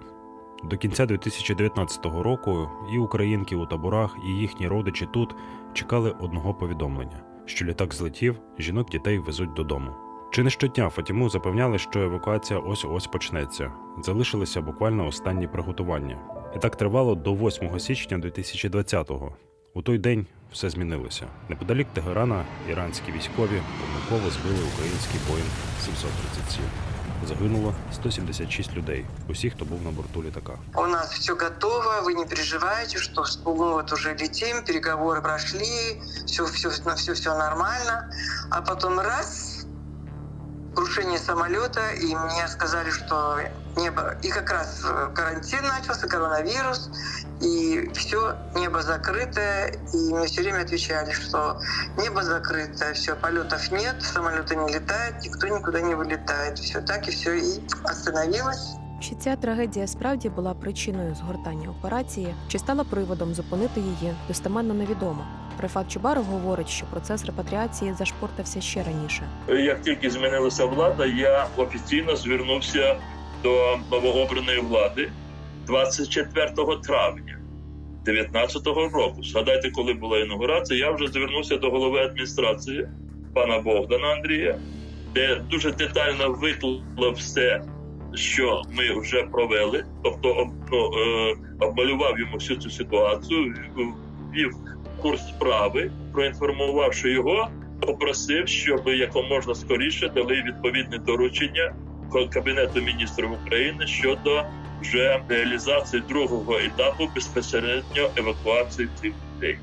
До 0.63 0.77
кінця 0.77 1.05
2019 1.05 2.05
року 2.05 2.69
і 2.93 2.98
українки 2.98 3.55
у 3.55 3.65
таборах, 3.65 4.15
і 4.27 4.29
їхні 4.29 4.67
родичі 4.67 5.07
тут 5.13 5.36
чекали 5.74 6.15
одного 6.19 6.53
повідомлення, 6.53 7.24
що 7.45 7.65
літак 7.65 7.93
злетів, 7.93 8.39
жінок 8.60 8.89
дітей 8.89 9.19
везуть 9.19 9.53
додому. 9.53 9.91
Чи 10.36 10.43
не 10.43 10.50
щодня 10.50 10.89
Фатіму 10.89 11.29
запевняли, 11.29 11.77
що 11.79 12.00
евакуація 12.00 12.60
ось 12.60 12.86
ось 12.86 13.07
почнеться. 13.07 13.71
Залишилися 14.03 14.62
буквально 14.62 15.07
останні 15.07 15.48
приготування. 15.48 16.17
І 16.55 16.60
так 16.60 16.75
тривало 16.75 17.15
до 17.15 17.33
8 17.33 17.79
січня 17.79 18.17
2020-го. 18.17 19.36
У 19.74 19.81
той 19.81 19.98
день 19.98 20.25
все 20.51 20.69
змінилося. 20.69 21.27
Неподалік 21.50 21.88
Тегерана 21.93 22.45
іранські 22.69 23.12
військові 23.12 23.62
помилково 23.81 24.31
збили 24.31 24.60
український 24.74 25.19
Боїнг 25.27 25.50
737. 25.86 26.65
Загинуло 27.27 27.74
176 27.93 28.74
людей, 28.74 29.05
усі, 29.29 29.50
хто 29.50 29.65
був 29.65 29.81
на 29.83 29.91
борту 29.91 30.24
літака. 30.24 30.53
У 30.75 30.88
нас 30.88 31.13
все 31.13 31.33
готово, 31.33 32.01
вы 32.03 32.13
не 32.13 32.25
переживайте, 32.25 32.98
что 32.98 33.24
мы 33.45 33.74
вот 33.74 33.93
уже 33.93 34.10
летим, 34.10 34.63
переговоры 34.65 35.21
прошли, 35.21 36.01
все, 36.25 36.43
все, 36.45 36.69
все, 36.69 37.13
все 37.13 37.29
нормально. 37.38 38.10
А 38.50 38.62
потом 38.62 39.00
раз, 39.00 39.44
Крушение 40.76 41.18
самолета, 41.18 41.90
и 41.90 42.14
мне 42.14 42.47
сказали, 42.49 42.90
что 42.90 43.40
небо... 43.76 44.14
И 44.23 44.28
как 44.28 44.50
раз 44.50 44.83
э, 44.85 45.11
карантин 45.14 45.66
начался, 45.66 46.06
коронавирус, 46.06 46.90
и 47.40 47.90
все, 47.95 48.37
небо 48.54 48.83
закрытое, 48.83 49.75
и 49.92 50.14
мне 50.14 50.26
все 50.26 50.42
время 50.42 50.62
отвечали, 50.62 51.11
что 51.12 51.61
небо 51.97 52.23
закрытое, 52.23 52.92
все, 52.95 53.16
полетов 53.16 53.71
нет, 53.73 54.02
самолеты 54.02 54.54
не 54.54 54.75
летают, 54.75 55.23
никто 55.25 55.49
никуда 55.49 55.80
не 55.80 55.95
вылетает. 55.95 56.59
Все 56.59 56.80
так, 56.80 57.09
и 57.09 57.11
все, 57.11 57.33
и 57.33 57.61
остановилось. 57.85 58.76
Чи 59.00 59.14
ця 59.14 59.36
трагедія 59.36 59.86
справді 59.86 60.28
була 60.28 60.54
причиною 60.54 61.14
згортання 61.14 61.70
операції, 61.70 62.34
чи 62.48 62.58
стала 62.58 62.84
приводом 62.84 63.34
зупинити 63.34 63.80
її, 63.80 64.14
достеменно 64.28 64.74
невідомо. 64.74 65.26
Рефат 65.60 65.92
Чубаров 65.92 66.24
говорить, 66.24 66.68
що 66.68 66.86
процес 66.86 67.24
репатріації 67.26 67.94
зашпортався 67.98 68.60
ще 68.60 68.82
раніше. 68.82 69.22
Як 69.48 69.82
тільки 69.82 70.10
змінилася 70.10 70.64
влада, 70.66 71.06
я 71.06 71.46
офіційно 71.56 72.16
звернувся 72.16 72.96
до 73.42 73.78
новообраної 73.90 74.60
влади 74.60 75.10
24 75.66 76.50
травня 76.86 77.38
2019 78.04 78.66
року. 78.66 79.22
Згадайте, 79.22 79.70
коли 79.70 79.92
була 79.94 80.18
інаугурація, 80.18 80.86
я 80.86 80.92
вже 80.92 81.06
звернувся 81.06 81.56
до 81.56 81.70
голови 81.70 81.98
адміністрації 81.98 82.88
пана 83.34 83.58
Богдана 83.58 84.08
Андрія, 84.08 84.58
де 85.14 85.40
дуже 85.50 85.72
детально 85.72 86.30
виклав 86.30 87.12
все, 87.12 87.62
що 88.16 88.62
ми 88.70 89.00
вже 89.00 89.23
провели, 89.23 89.85
тобто 90.02 90.46
ну, 90.73 90.90
обмалював 91.61 92.18
йому 92.18 92.35
всю 92.35 92.58
цю 92.58 92.70
ситуацію, 92.70 93.54
ввів 94.32 94.50
курс 95.02 95.28
справи, 95.28 95.90
проінформувавши 96.12 97.11
його, 97.11 97.49
попросив, 97.80 98.49
щоб 98.49 98.88
якомога 98.88 99.54
скоріше 99.54 100.08
дали 100.08 100.42
відповідне 100.42 100.99
доручення 100.99 101.75
Кабінету 102.30 102.80
міністрів 102.80 103.32
України 103.32 103.87
щодо 103.87 104.42
вже 104.80 105.23
реалізації 105.28 106.02
другого 106.08 106.58
етапу 106.58 107.08
безпосередньо 107.14 108.11
евакуації 108.16 108.88
цих 108.94 109.12
людей. 109.35 109.58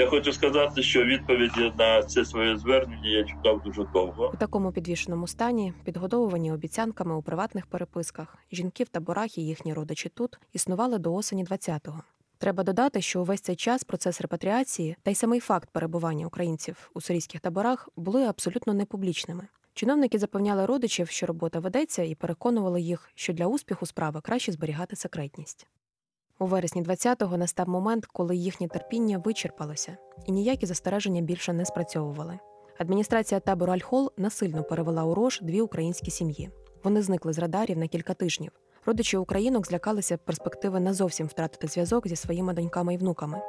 Я 0.00 0.06
хочу 0.06 0.32
сказати, 0.32 0.82
що 0.82 1.04
відповіді 1.04 1.72
на 1.78 2.02
це 2.02 2.24
своє 2.24 2.56
звернення 2.58 3.08
я 3.08 3.24
чекав 3.24 3.62
дуже 3.62 3.84
довго. 3.92 4.30
У 4.34 4.36
такому 4.36 4.72
підвішеному 4.72 5.26
стані, 5.26 5.72
підгодовувані 5.84 6.52
обіцянками 6.52 7.14
у 7.14 7.22
приватних 7.22 7.66
переписках, 7.66 8.38
жінки 8.52 8.84
в 8.84 8.88
таборах 8.88 9.38
і 9.38 9.46
їхні 9.46 9.74
родичі 9.74 10.08
тут 10.08 10.38
існували 10.52 10.98
до 10.98 11.14
осені 11.14 11.44
20-го. 11.44 12.02
Треба 12.38 12.62
додати, 12.62 13.00
що 13.00 13.20
увесь 13.20 13.40
цей 13.40 13.56
час 13.56 13.84
процес 13.84 14.20
репатріації 14.20 14.96
та 15.02 15.10
й 15.10 15.14
самий 15.14 15.40
факт 15.40 15.68
перебування 15.72 16.26
українців 16.26 16.90
у 16.94 17.00
сирійських 17.00 17.40
таборах 17.40 17.88
були 17.96 18.24
абсолютно 18.24 18.74
непублічними. 18.74 19.48
Чиновники 19.74 20.18
запевняли 20.18 20.66
родичів, 20.66 21.08
що 21.08 21.26
робота 21.26 21.58
ведеться, 21.58 22.02
і 22.02 22.14
переконували 22.14 22.80
їх, 22.80 23.10
що 23.14 23.32
для 23.32 23.46
успіху 23.46 23.86
справи 23.86 24.20
краще 24.20 24.52
зберігати 24.52 24.96
секретність. 24.96 25.66
У 26.40 26.46
вересні 26.46 26.82
20-го 26.82 27.36
настав 27.36 27.68
момент, 27.68 28.06
коли 28.06 28.36
їхнє 28.36 28.68
терпіння 28.68 29.18
вичерпалося, 29.18 29.96
і 30.26 30.32
ніякі 30.32 30.66
застереження 30.66 31.20
більше 31.20 31.52
не 31.52 31.64
спрацьовували. 31.64 32.38
Адміністрація 32.78 33.40
табору 33.40 33.72
Альхол 33.72 34.12
насильно 34.16 34.64
перевела 34.64 35.04
у 35.04 35.14
рож 35.14 35.40
дві 35.42 35.60
українські 35.60 36.10
сім'ї. 36.10 36.50
Вони 36.84 37.02
зникли 37.02 37.32
з 37.32 37.38
радарів 37.38 37.78
на 37.78 37.86
кілька 37.86 38.14
тижнів. 38.14 38.52
Родичі 38.86 39.16
українок 39.16 39.66
злякалися 39.66 40.16
перспективи 40.16 40.80
не 40.80 40.94
зовсім 40.94 41.26
втратити 41.26 41.66
зв'язок 41.66 42.08
зі 42.08 42.16
своїми 42.16 42.52
доньками 42.52 42.94
і 42.94 42.96
внуками. 42.96 43.40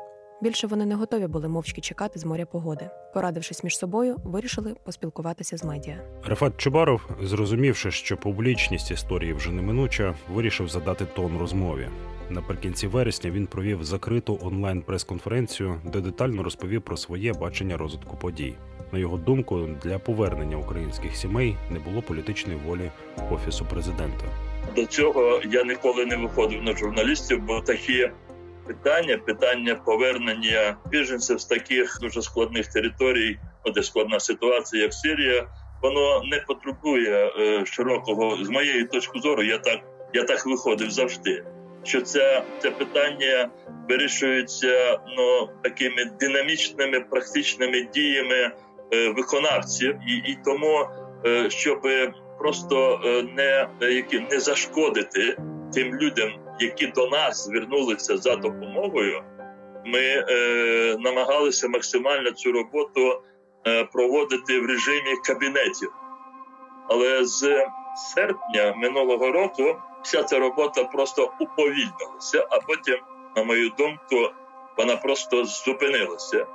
Більше 0.42 0.68
вони 0.68 0.86
не 0.86 0.96
готові 0.96 1.28
були 1.28 1.48
мовчки 1.48 1.82
чекати 1.82 2.20
з 2.20 2.26
моря 2.26 2.46
погоди. 2.46 2.90
Порадившись 3.14 3.64
між 3.64 3.78
собою, 3.78 4.16
вирішили 4.24 4.76
поспілкуватися 4.86 5.58
з 5.58 5.64
медіа. 5.64 5.98
Рефат 6.26 6.58
Чубаров, 6.58 7.10
зрозумівши, 7.22 7.92
що 7.92 8.18
публічність 8.18 8.92
історії 8.92 9.34
вже 9.34 9.52
неминуча, 9.52 10.16
вирішив 10.34 10.70
задати 10.70 11.06
тон 11.06 11.38
розмові. 11.38 11.88
Наприкінці 12.32 12.88
вересня 12.88 13.32
він 13.32 13.48
провів 13.48 13.84
закриту 13.84 14.40
онлайн 14.42 14.82
прес-конференцію, 14.82 15.82
де 15.86 16.00
детально 16.00 16.44
розповів 16.44 16.82
про 16.82 16.98
своє 16.98 17.34
бачення 17.34 17.78
розвитку 17.78 18.18
подій. 18.18 18.54
На 18.92 19.00
його 19.00 19.18
думку, 19.18 19.70
для 19.84 20.00
повернення 20.00 20.58
українських 20.58 21.16
сімей 21.16 21.58
не 21.70 21.80
було 21.80 22.02
політичної 22.02 22.60
волі 22.66 22.92
офісу 23.32 23.66
президента. 23.66 24.26
До 24.76 24.86
цього 24.86 25.42
я 25.52 25.64
ніколи 25.64 26.06
не 26.06 26.16
виходив 26.18 26.64
на 26.64 26.76
журналістів, 26.76 27.42
бо 27.42 27.62
такі 27.62 28.10
питання, 28.68 29.18
питання 29.18 29.76
повернення 29.76 30.78
біженців 30.92 31.40
з 31.40 31.46
таких 31.46 31.98
дуже 32.02 32.22
складних 32.22 32.68
територій, 32.68 33.40
де 33.76 33.84
складна 33.84 34.20
ситуація, 34.20 34.84
як 34.84 34.94
Сирія, 34.94 35.48
воно 35.82 36.24
не 36.24 36.40
потребує 36.48 37.32
е, 37.40 37.66
широкого 37.66 38.46
з 38.46 38.50
моєї 38.50 38.84
точки 38.84 39.20
зору. 39.20 39.44
Я 39.44 39.58
так 39.58 39.80
я 40.14 40.24
так 40.24 40.46
виходив 40.46 40.92
завжди. 40.92 41.44
Що 41.84 42.02
це 42.02 42.44
це 42.60 42.72
питання 42.72 43.50
вирішується 43.90 45.00
ну 45.18 45.50
такими 45.64 46.06
динамічними 46.20 47.00
практичними 47.00 47.82
діями 47.94 48.52
е, 48.94 49.10
виконавців, 49.10 49.96
і 50.08 50.32
і 50.32 50.38
тому, 50.46 50.88
е, 51.26 51.50
щоб 51.50 51.82
просто 52.40 53.00
не 53.36 53.68
які 53.82 54.20
не 54.20 54.40
зашкодити 54.40 55.38
тим 55.74 55.96
людям, 55.96 56.30
які 56.60 56.88
до 56.88 57.08
нас 57.08 57.46
звернулися 57.46 58.18
за 58.18 58.36
допомогою, 58.36 59.24
ми 59.86 60.00
е, 60.00 60.98
намагалися 61.00 61.68
максимально 61.68 62.32
цю 62.32 62.52
роботу 62.52 63.22
е, 63.68 63.84
проводити 63.84 64.60
в 64.60 64.66
режимі 64.66 65.16
кабінетів. 65.26 65.92
Але 66.90 67.26
з 67.26 67.66
серпня 68.14 68.74
минулого 68.76 69.32
року 69.32 69.76
вся 70.04 70.24
ця 70.24 70.40
робота 70.40 70.84
просто 70.84 71.34
уповільнилася, 71.40 72.48
а 72.50 72.60
потім, 72.60 72.98
на 73.36 73.44
мою 73.44 73.70
думку, 73.70 74.32
вона 74.78 74.96
просто 74.96 75.46
зупинилася. 75.46 76.46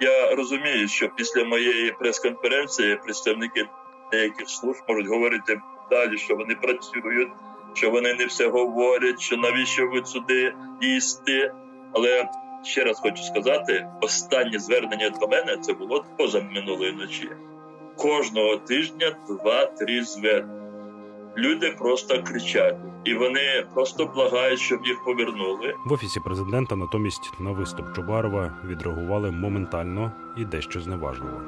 Я 0.00 0.34
розумію, 0.34 0.88
що 0.88 1.08
після 1.08 1.44
моєї 1.44 1.92
прес-конференції 1.92 2.96
представники 2.96 3.68
деяких 4.12 4.48
служб 4.48 4.82
можуть 4.88 5.06
говорити 5.06 5.60
далі, 5.90 6.18
що 6.18 6.36
вони 6.36 6.54
працюють 6.54 7.32
що 7.74 7.90
вони 7.90 8.14
не 8.14 8.26
все 8.26 8.48
говорять, 8.48 9.20
що 9.20 9.36
навіщо 9.36 9.88
ви 9.88 10.04
сюди 10.04 10.54
їсти. 10.80 11.52
Але 11.92 12.28
ще 12.64 12.84
раз 12.84 13.00
хочу 13.00 13.22
сказати: 13.22 13.86
останнє 14.00 14.58
звернення 14.58 15.10
до 15.10 15.28
мене 15.28 15.56
це 15.56 15.72
було 15.72 16.04
поза 16.18 16.40
минулої 16.40 16.92
ночі. 16.92 17.30
Кожного 17.96 18.56
тижня 18.56 19.16
два-три 19.28 20.04
звернення. 20.04 20.59
Люди 21.36 21.70
просто 21.78 22.22
кричать, 22.22 22.76
і 23.04 23.14
вони 23.14 23.66
просто 23.74 24.06
благають, 24.06 24.60
щоб 24.60 24.86
їх 24.86 25.04
повернули. 25.04 25.74
В 25.86 25.92
офісі 25.92 26.20
президента 26.20 26.76
натомість 26.76 27.32
на 27.40 27.50
виступ 27.50 27.86
Чубарова 27.96 28.52
відреагували 28.64 29.30
моментально 29.30 30.12
і 30.36 30.44
дещо 30.44 30.80
зневажливо. 30.80 31.42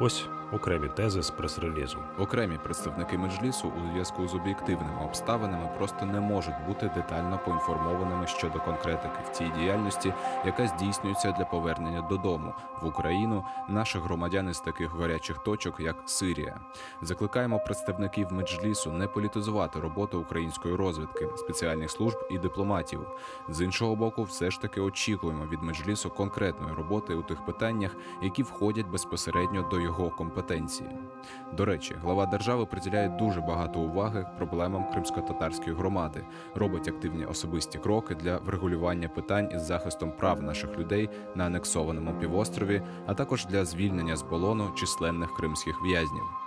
Ось 0.00 0.26
окремі 0.54 0.88
тези 0.88 1.22
з 1.22 1.30
прес-релізу. 1.30 1.98
Окремі 2.18 2.58
представники 2.64 3.18
меджлісу 3.18 3.68
у 3.68 3.92
зв'язку 3.92 4.28
з 4.28 4.34
об'єктивними 4.34 5.04
обставинами 5.04 5.70
просто 5.78 6.06
не 6.06 6.20
можуть 6.20 6.66
бути 6.66 6.90
детально 6.94 7.40
поінформованими 7.44 8.26
щодо 8.26 8.60
конкретики 8.60 9.18
в 9.26 9.28
цій 9.28 9.52
діяльності, 9.58 10.14
яка 10.46 10.66
здійснюється 10.66 11.32
для 11.32 11.44
повернення 11.44 12.02
додому 12.02 12.54
в 12.82 12.86
Україну 12.86 13.44
наших 13.68 14.02
громадян 14.02 14.48
із 14.48 14.60
таких 14.60 14.94
гарячих 14.94 15.38
точок, 15.38 15.80
як 15.80 15.96
Сирія. 16.06 16.60
Закликаємо 17.02 17.58
представників 17.58 18.32
меджлісу 18.32 18.92
не 18.92 19.06
політизувати 19.06 19.80
роботу 19.80 20.20
української 20.20 20.74
розвідки, 20.74 21.28
спеціальних 21.36 21.90
служб 21.90 22.18
і 22.30 22.38
дипломатів. 22.38 23.00
З 23.48 23.60
іншого 23.60 23.96
боку, 23.96 24.22
все 24.22 24.50
ж 24.50 24.60
таки 24.60 24.80
очікуємо 24.80 25.46
від 25.46 25.62
меджлісу 25.62 26.10
конкретної 26.10 26.74
роботи 26.74 27.14
у 27.14 27.22
тих 27.22 27.44
питаннях, 27.44 27.96
які 28.22 28.42
входять 28.42 28.86
безпосередньо 28.86 29.68
до 29.70 29.80
його 29.80 30.10
компетенції. 30.10 30.43
До 31.56 31.64
речі, 31.64 31.94
глава 32.02 32.26
держави 32.26 32.66
приділяє 32.66 33.08
дуже 33.08 33.40
багато 33.40 33.80
уваги 33.80 34.26
проблемам 34.36 34.90
кримсько-татарської 34.92 35.76
громади, 35.76 36.24
робить 36.54 36.88
активні 36.88 37.24
особисті 37.24 37.78
кроки 37.78 38.14
для 38.14 38.38
врегулювання 38.38 39.08
питань 39.08 39.50
із 39.54 39.62
захистом 39.62 40.12
прав 40.12 40.42
наших 40.42 40.78
людей 40.78 41.10
на 41.34 41.44
анексованому 41.44 42.14
півострові, 42.20 42.82
а 43.06 43.14
також 43.14 43.46
для 43.46 43.64
звільнення 43.64 44.16
з 44.16 44.22
полону 44.22 44.70
численних 44.74 45.34
кримських 45.34 45.82
в'язнів. 45.84 46.43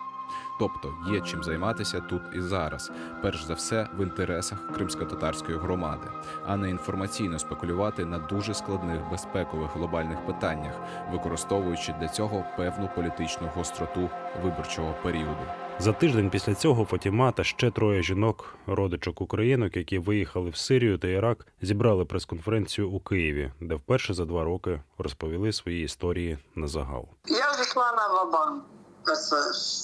Тобто 0.59 0.93
є 1.11 1.21
чим 1.21 1.43
займатися 1.43 1.99
тут 1.99 2.21
і 2.33 2.41
зараз, 2.41 2.91
перш 3.21 3.43
за 3.43 3.53
все 3.53 3.87
в 3.97 4.03
інтересах 4.03 4.73
кримсько-татарської 4.75 5.57
громади, 5.57 6.07
а 6.45 6.57
не 6.57 6.69
інформаційно 6.69 7.39
спекулювати 7.39 8.05
на 8.05 8.19
дуже 8.19 8.53
складних 8.53 9.09
безпекових 9.11 9.75
глобальних 9.75 10.25
питаннях, 10.25 10.73
використовуючи 11.11 11.95
для 11.99 12.07
цього 12.07 12.45
певну 12.57 12.89
політичну 12.95 13.49
гостроту 13.55 14.09
виборчого 14.43 14.95
періоду. 15.03 15.45
За 15.79 15.93
тиждень 15.93 16.29
після 16.29 16.55
цього 16.55 16.85
Фатіма 16.85 17.31
та 17.31 17.43
ще 17.43 17.71
троє 17.71 18.01
жінок, 18.01 18.55
родичок 18.67 19.21
українок, 19.21 19.77
які 19.77 19.99
виїхали 19.99 20.49
в 20.49 20.55
Сирію 20.55 20.97
та 20.97 21.07
Ірак, 21.07 21.47
зібрали 21.61 22.05
прес-конференцію 22.05 22.89
у 22.89 22.99
Києві, 22.99 23.51
де 23.61 23.75
вперше 23.75 24.13
за 24.13 24.25
два 24.25 24.43
роки 24.43 24.81
розповіли 24.97 25.51
свої 25.51 25.83
історії 25.83 26.37
на 26.55 26.67
загал. 26.67 27.07
Я 27.25 27.51
вже 27.51 27.61
йшла 27.61 27.91
на 27.91 28.07
вабан. 28.07 28.61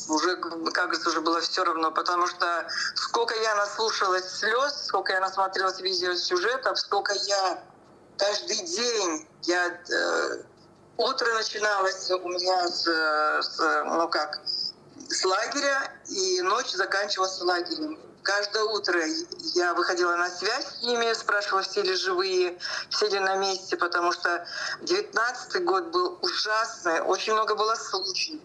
Уже, 0.10 0.36
кажется, 0.38 1.10
уже 1.10 1.22
было 1.22 1.42
все 1.42 1.64
равно, 1.64 1.92
потому 1.92 2.28
что 2.28 2.68
сколько 2.96 3.36
я 3.36 3.56
наслушалась 3.56 4.30
слез, 4.30 4.86
сколько 4.86 5.14
я 5.14 5.20
насмотрелась 5.20 5.80
видеосюжетов, 5.80 6.80
сколько 6.80 7.14
я 7.14 7.64
каждый 8.18 8.58
день, 8.58 9.28
я 9.44 9.68
э, 9.68 10.44
утро 10.98 11.34
начиналось 11.34 12.10
у 12.12 12.30
меня 12.30 12.68
с, 12.68 12.86
с, 12.86 13.84
ну 13.86 14.08
как, 14.10 14.42
с 15.10 15.26
лагеря, 15.26 15.92
и 16.10 16.42
ночь 16.42 16.72
заканчивалась 16.72 17.40
лагерем 17.42 18.00
Каждое 18.24 18.64
утро 18.64 19.02
я 19.54 19.74
выходила 19.74 20.16
на 20.16 20.30
связь 20.30 20.80
с 20.80 20.82
ними, 20.82 21.12
спрашивала, 21.14 21.62
все 21.62 21.82
ли 21.82 21.94
живые, 21.94 22.58
все 22.90 23.10
ли 23.10 23.20
на 23.20 23.36
месте, 23.36 23.76
потому 23.76 24.14
что 24.14 24.48
19 24.82 25.64
год 25.66 25.88
был 25.88 26.20
ужасный, 26.22 27.02
очень 27.02 27.34
много 27.34 27.56
было 27.56 27.76
случаев. 27.76 28.40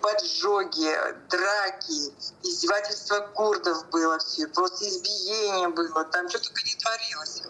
Поджоги, 0.00 0.92
драки, 1.28 2.12
издевательства 2.42 3.20
курдов 3.34 3.88
было 3.90 4.18
все, 4.18 4.48
просто 4.48 4.88
избиение 4.88 5.68
было, 5.68 6.04
там 6.04 6.28
что 6.28 6.40
только 6.40 6.62
не 6.64 6.74
творилось. 6.74 7.42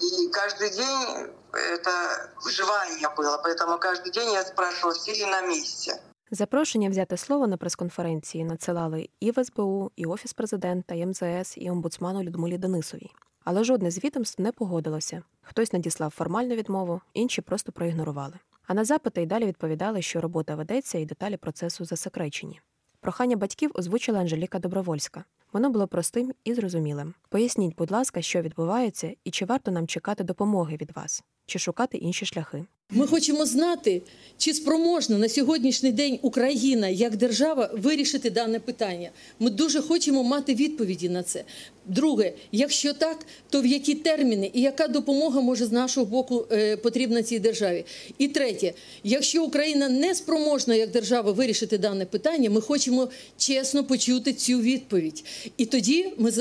И 0.00 0.28
каждый 0.28 0.70
день 0.70 1.32
это 1.52 2.30
выживание 2.44 3.08
было, 3.16 3.38
поэтому 3.42 3.78
каждый 3.78 4.12
день 4.12 4.32
я 4.32 4.44
спрашивала, 4.44 4.94
все 4.94 5.12
ли 5.12 5.24
на 5.24 5.40
месте. 5.42 6.00
Запрошення 6.30 6.88
взяти 6.88 7.16
слово 7.16 7.46
на 7.46 7.56
прес-конференції 7.56 8.44
надсилали 8.44 9.08
і 9.20 9.30
в 9.30 9.44
СБУ, 9.44 9.90
і 9.96 10.06
Офіс 10.06 10.32
президента, 10.32 10.94
і 10.94 11.06
МЗС, 11.06 11.54
і 11.56 11.70
омбудсману 11.70 12.22
Людмилі 12.22 12.58
Денисовій. 12.58 13.10
Але 13.44 13.64
жодне 13.64 13.90
з 13.90 14.04
відомств 14.04 14.42
не 14.42 14.52
погодилося. 14.52 15.22
Хтось 15.42 15.72
надіслав 15.72 16.10
формальну 16.10 16.54
відмову, 16.54 17.00
інші 17.14 17.40
просто 17.40 17.72
проігнорували. 17.72 18.34
А 18.66 18.74
на 18.74 18.84
запити 18.84 19.22
й 19.22 19.26
далі 19.26 19.46
відповідали, 19.46 20.02
що 20.02 20.20
робота 20.20 20.54
ведеться 20.54 20.98
і 20.98 21.04
деталі 21.04 21.36
процесу 21.36 21.84
засекречені. 21.84 22.60
Прохання 23.00 23.36
батьків 23.36 23.70
озвучила 23.74 24.18
Анжеліка 24.18 24.58
Добровольська. 24.58 25.24
Воно 25.52 25.70
було 25.70 25.86
простим 25.86 26.32
і 26.44 26.54
зрозумілим. 26.54 27.14
Поясніть, 27.28 27.76
будь 27.76 27.90
ласка, 27.90 28.22
що 28.22 28.42
відбувається, 28.42 29.14
і 29.24 29.30
чи 29.30 29.44
варто 29.44 29.70
нам 29.70 29.86
чекати 29.86 30.24
допомоги 30.24 30.76
від 30.76 30.96
вас, 30.96 31.24
чи 31.46 31.58
шукати 31.58 31.98
інші 31.98 32.26
шляхи. 32.26 32.66
Ми 32.90 33.06
хочемо 33.06 33.46
знати, 33.46 34.02
чи 34.38 34.54
спроможна 34.54 35.18
на 35.18 35.28
сьогоднішній 35.28 35.92
день 35.92 36.18
Україна 36.22 36.88
як 36.88 37.16
держава 37.16 37.70
вирішити 37.72 38.30
дане 38.30 38.60
питання. 38.60 39.10
Ми 39.38 39.50
дуже 39.50 39.80
хочемо 39.80 40.22
мати 40.22 40.54
відповіді 40.54 41.08
на 41.08 41.22
це. 41.22 41.44
Друге, 41.88 42.32
якщо 42.52 42.92
так, 42.92 43.26
то 43.50 43.60
в 43.60 43.66
які 43.66 43.94
терміни 43.94 44.50
і 44.54 44.60
яка 44.60 44.88
допомога 44.88 45.40
може 45.40 45.66
з 45.66 45.72
нашого 45.72 46.06
боку 46.06 46.46
е, 46.52 46.76
потрібна 46.76 47.22
цій 47.22 47.38
державі? 47.38 47.84
І 48.18 48.28
третє, 48.28 48.72
якщо 49.04 49.44
Україна 49.44 49.88
не 49.88 50.14
спроможна 50.14 50.74
як 50.74 50.90
держава 50.90 51.32
вирішити 51.32 51.78
дане 51.78 52.04
питання, 52.04 52.50
ми 52.50 52.60
хочемо 52.60 53.08
чесно 53.36 53.84
почути 53.84 54.32
цю 54.32 54.60
відповідь. 54.60 55.24
І 55.56 55.66
тоді 55.66 56.06
ми 56.18 56.32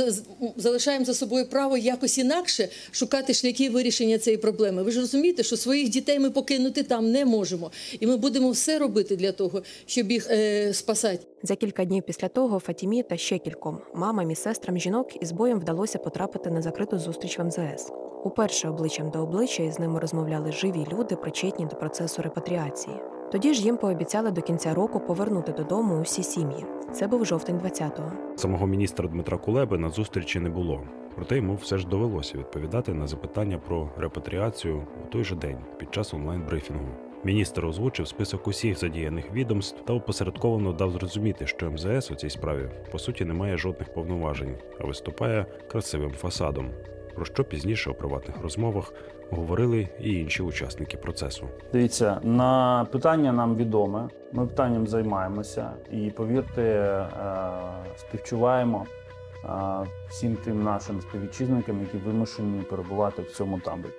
залишаємо 0.58 1.06
за 1.06 1.14
собою 1.14 1.46
право 1.46 1.78
якось 1.78 2.18
інакше 2.18 2.70
шукати 2.92 3.34
шляхи 3.34 3.70
вирішення 3.70 4.18
цієї 4.18 4.38
проблеми. 4.38 4.84
Ви 4.84 4.92
ж 4.92 5.00
розумієте, 5.02 5.44
що 5.44 5.58
своїх 5.58 5.90
дітей 5.90 6.20
ми 6.20 6.30
покинути 6.36 6.84
там 6.84 7.12
не 7.12 7.26
можемо, 7.26 7.72
і 8.00 8.08
ми 8.08 8.18
будемо 8.18 8.50
все 8.50 8.80
робити 8.80 9.16
для 9.16 9.32
того, 9.32 9.62
щоб 9.86 10.12
їх 10.12 10.28
е, 10.32 10.74
спасати. 10.74 11.28
За 11.44 11.56
кілька 11.56 11.86
днів 11.86 12.04
після 12.04 12.28
того 12.28 12.60
Фатімі 12.60 13.04
та 13.04 13.18
ще 13.18 13.38
кільком 13.38 13.78
мамам 13.96 14.32
і 14.32 14.36
сестрам 14.36 14.78
жінок 14.78 15.22
із 15.22 15.32
боєм 15.32 15.60
вдалося 15.60 16.00
потрапити 16.00 16.52
на 16.52 16.62
закриту 16.62 17.00
зустріч 17.00 17.40
в 17.40 17.44
МЗС. 17.44 17.92
Уперше 18.24 18.70
обличчям 18.70 19.10
до 19.10 19.20
обличчя 19.20 19.64
із 19.64 19.80
ними 19.80 20.00
розмовляли 20.00 20.52
живі 20.52 20.86
люди, 20.92 21.16
причетні 21.16 21.66
до 21.66 21.76
процесу 21.76 22.22
репатріації. 22.22 22.96
Тоді 23.32 23.54
ж 23.54 23.64
їм 23.64 23.78
пообіцяли 23.78 24.32
до 24.32 24.42
кінця 24.42 24.74
року 24.74 25.00
повернути 25.00 25.52
додому 25.52 26.02
усі 26.02 26.24
сім'ї. 26.24 26.66
Це 26.94 27.08
був 27.08 27.26
жовтень 27.26 27.58
20-го. 27.58 28.12
Самого 28.36 28.68
міністра 28.68 29.08
Дмитра 29.08 29.38
Кулеби 29.38 29.78
на 29.78 29.90
зустрічі 29.90 30.40
не 30.40 30.50
було. 30.50 30.82
Проте 31.16 31.36
йому 31.36 31.56
все 31.56 31.78
ж 31.78 31.88
довелося 31.88 32.38
відповідати 32.38 32.94
на 32.94 33.08
запитання 33.08 33.58
про 33.68 33.90
репатріацію 33.98 34.84
у 35.04 35.08
той 35.08 35.24
же 35.24 35.36
день 35.36 35.58
під 35.78 35.94
час 35.94 36.14
онлайн-брифінгу. 36.14 36.88
Міністр 37.24 37.66
озвучив 37.66 38.08
список 38.08 38.48
усіх 38.48 38.80
задіяних 38.80 39.32
відомств 39.32 39.86
та 39.86 39.94
опосередковано 39.94 40.74
дав 40.74 40.92
зрозуміти, 40.92 41.48
що 41.48 41.72
МЗС 41.72 42.12
у 42.12 42.16
цій 42.16 42.30
справі 42.30 42.70
по 42.92 43.00
суті 43.00 43.26
не 43.26 43.34
має 43.34 43.58
жодних 43.58 43.94
повноважень, 43.94 44.56
а 44.80 44.86
виступає 44.86 45.46
красивим 45.68 46.12
фасадом. 46.12 46.70
Про 47.16 47.26
що 47.26 47.44
пізніше 47.44 47.90
у 47.90 47.94
приватних 47.94 48.42
розмовах 48.42 48.94
говорили 49.30 49.90
і 50.00 50.14
інші 50.14 50.44
учасники 50.44 50.98
процесу. 50.98 51.48
Дивіться, 51.74 52.20
на 52.24 52.86
питання 52.92 53.34
нам 53.34 53.56
відоме. 53.56 54.10
Ми 54.32 54.48
питанням 54.48 54.88
займаємося 54.88 55.72
і 55.92 56.10
повірте, 56.10 56.62
е, 56.62 57.08
співчуваємо 57.96 58.86
всім 60.10 60.36
тим 60.36 60.64
нашим 60.64 61.02
співвітчизникам, 61.02 61.80
які 61.82 61.98
вимушені 61.98 62.62
перебувати 62.62 63.22
в 63.22 63.32
цьому 63.32 63.60
таборі. 63.60 63.92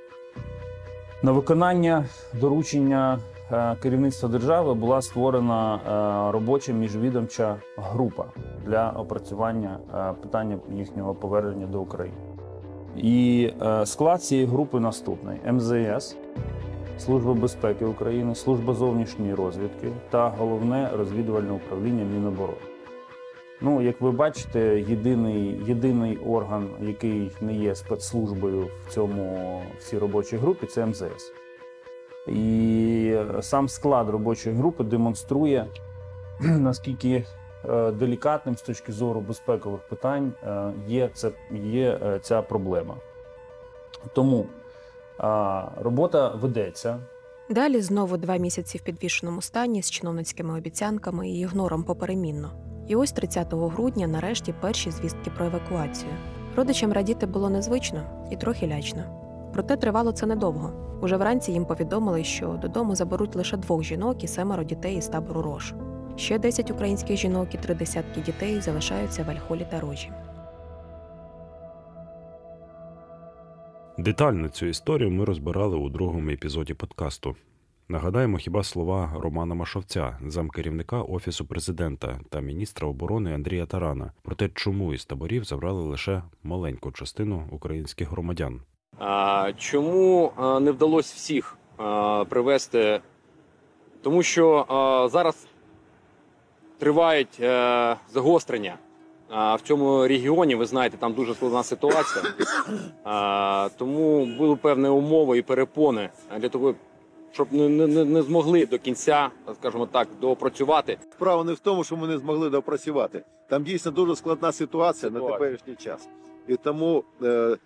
На 1.23 1.33
виконання 1.33 2.05
доручення 2.41 3.19
е, 3.53 3.77
керівництва 3.83 4.29
держави 4.29 4.75
була 4.75 5.03
створена 5.03 5.81
робоча 6.33 6.73
міжвідомча 6.73 7.57
група 7.77 8.25
для 8.67 8.91
опрацювання 8.91 9.79
питання 10.23 10.59
їхнього 10.75 11.15
повернення 11.15 11.67
до 11.67 11.81
України. 11.81 12.17
І 12.97 13.51
е, 13.63 13.87
склад 13.87 14.23
цієї 14.23 14.47
групи 14.47 14.81
наступний: 14.81 15.41
МЗС, 15.53 16.17
Служба 16.99 17.35
безпеки 17.35 17.85
України, 17.85 18.35
служба 18.35 18.75
зовнішньої 18.75 19.35
розвідки 19.35 19.93
та 20.11 20.29
головне 20.29 20.91
розвідувальне 20.97 21.53
управління 21.53 22.05
Міноборони. 22.05 22.76
Ну, 23.61 23.83
як 23.83 24.01
ви 24.01 24.13
бачите, 24.13 24.81
єдиний 24.81 25.61
єдиний 25.67 26.17
орган, 26.17 26.69
який 26.81 27.31
не 27.41 27.55
є 27.55 27.75
спецслужбою 27.75 28.69
в 28.87 28.93
цьому 28.93 29.63
в 29.79 29.83
цій 29.83 29.99
робочій 29.99 30.37
групі, 30.37 30.67
це 30.67 30.87
МЗС. 30.87 31.33
І 32.27 33.17
сам 33.41 33.69
склад 33.69 34.11
робочої 34.11 34.57
групи 34.57 34.85
демонструє, 34.85 35.67
наскільки 36.41 37.25
Е, 37.69 37.93
делікатним 37.93 38.57
з 38.57 38.63
точки 38.63 38.93
зору 38.93 39.21
безпекових 39.21 39.81
питань 39.81 40.33
е, 40.43 40.73
є 40.89 41.11
це 41.15 41.31
є 41.53 42.01
е, 42.03 42.19
ця 42.23 42.43
проблема. 42.43 42.97
Тому 44.13 44.47
робота 45.77 46.29
ведеться. 46.29 46.99
Далі 47.51 47.81
знову 47.81 48.17
два 48.17 48.37
місяці 48.37 48.79
в 48.79 48.81
підвішеному 48.81 49.43
стані 49.43 49.83
з 49.83 49.91
чиновницькими 49.91 50.59
обіцянками 50.59 51.29
і 51.29 51.41
ігнором 51.41 51.85
поперемінно. 51.85 52.53
І 52.89 52.97
ось 52.97 53.13
30 53.13 53.55
грудня, 53.55 54.07
нарешті, 54.07 54.55
перші 54.61 54.91
звістки 54.91 55.31
про 55.37 55.47
евакуацію. 55.47 56.13
Родичам 56.57 56.93
радіти 56.93 57.27
було 57.27 57.51
незвично 57.51 58.01
і 58.31 58.37
трохи 58.37 58.67
лячно. 58.67 59.03
Проте 59.53 59.77
тривало 59.77 60.13
це 60.13 60.27
недовго. 60.27 60.73
Уже 61.03 61.17
вранці 61.17 61.53
їм 61.53 61.65
повідомили, 61.65 62.25
що 62.25 62.47
додому 62.63 62.95
заберуть 62.95 63.37
лише 63.37 63.57
двох 63.57 63.83
жінок 63.83 64.25
і 64.25 64.29
семеро 64.29 64.65
дітей 64.65 64.97
із 64.97 65.09
табору 65.09 65.43
Рош. 65.43 65.75
Ще 66.17 66.39
10 66.39 66.71
українських 66.71 67.17
жінок 67.17 67.55
і 67.55 67.59
три 67.59 67.75
десятки 67.75 68.21
дітей 68.21 68.61
залишаються 68.61 69.23
в 69.23 69.31
Альхолі 69.31 69.67
та 69.71 69.81
Рожі. 69.81 70.11
Детально 73.99 74.49
цю 74.49 74.67
історію 74.67 75.11
ми 75.11 75.25
розбирали 75.25 75.77
у 75.77 75.89
другому 75.89 76.31
епізоді 76.31 76.75
подкасту. 76.75 77.37
Нагадаємо 77.89 78.39
хіба 78.39 78.63
слова 78.63 79.13
Романа 79.21 79.55
Машовця, 79.55 80.19
замкерівника 80.27 81.03
Офісу 81.03 81.47
президента 81.47 82.21
та 82.31 82.41
міністра 82.41 82.89
оборони 82.89 83.35
Андрія 83.35 83.67
Тарана 83.67 84.13
про 84.23 84.35
те, 84.35 84.49
чому 84.55 84.95
із 84.95 85.05
таборів 85.05 85.45
забрали 85.45 85.83
лише 85.83 86.23
маленьку 86.43 86.93
частину 86.93 87.49
українських 87.51 88.11
громадян. 88.11 88.61
Чому 89.57 90.33
не 90.61 90.71
вдалося 90.71 91.15
всіх 91.17 91.57
привезти? 92.29 93.01
Тому 94.03 94.23
що 94.23 94.67
зараз 95.13 95.47
тривають 96.79 97.41
е, 97.41 97.97
загострення. 98.13 98.79
в 99.31 99.59
цьому 99.63 100.09
регіоні 100.09 100.55
ви 100.55 100.67
знаєте, 100.67 100.97
там 100.97 101.13
дуже 101.13 101.35
складна 101.35 101.63
ситуація, 101.63 102.25
тому 103.79 104.27
були 104.39 104.57
певні 104.57 104.89
умови 104.89 105.39
і 105.39 105.43
перепони 105.43 106.11
для 106.39 106.49
того, 106.49 106.75
щоб 107.37 107.53
не, 107.53 107.69
не, 107.69 108.05
не 108.05 108.23
змогли 108.23 108.67
до 108.67 108.79
кінця, 108.79 109.31
скажімо 109.55 109.87
так, 109.87 110.09
допрацювати. 110.21 110.99
Справа 111.13 111.45
не 111.45 111.53
в 111.53 111.59
тому, 111.59 111.85
що 111.85 111.97
ми 111.97 112.07
не 112.07 112.19
змогли 112.19 112.51
допрацювати. 112.51 113.25
Там 113.49 113.63
дійсно 113.65 113.91
дуже 113.91 114.17
складна 114.17 114.53
ситуація 114.53 115.13
на 115.13 115.21
теперішній 115.21 115.75
час, 115.75 116.09
і 116.49 116.57
тому 116.57 117.05
е, 117.23 117.57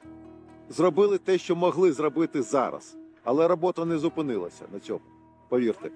зробили 0.68 1.18
те, 1.18 1.38
що 1.38 1.56
могли 1.56 1.92
зробити 1.92 2.42
зараз, 2.42 2.96
але 3.24 3.48
робота 3.48 3.84
не 3.84 3.98
зупинилася 3.98 4.64
на 4.72 4.80
цьому. 4.80 5.00
Повірте, 5.48 5.90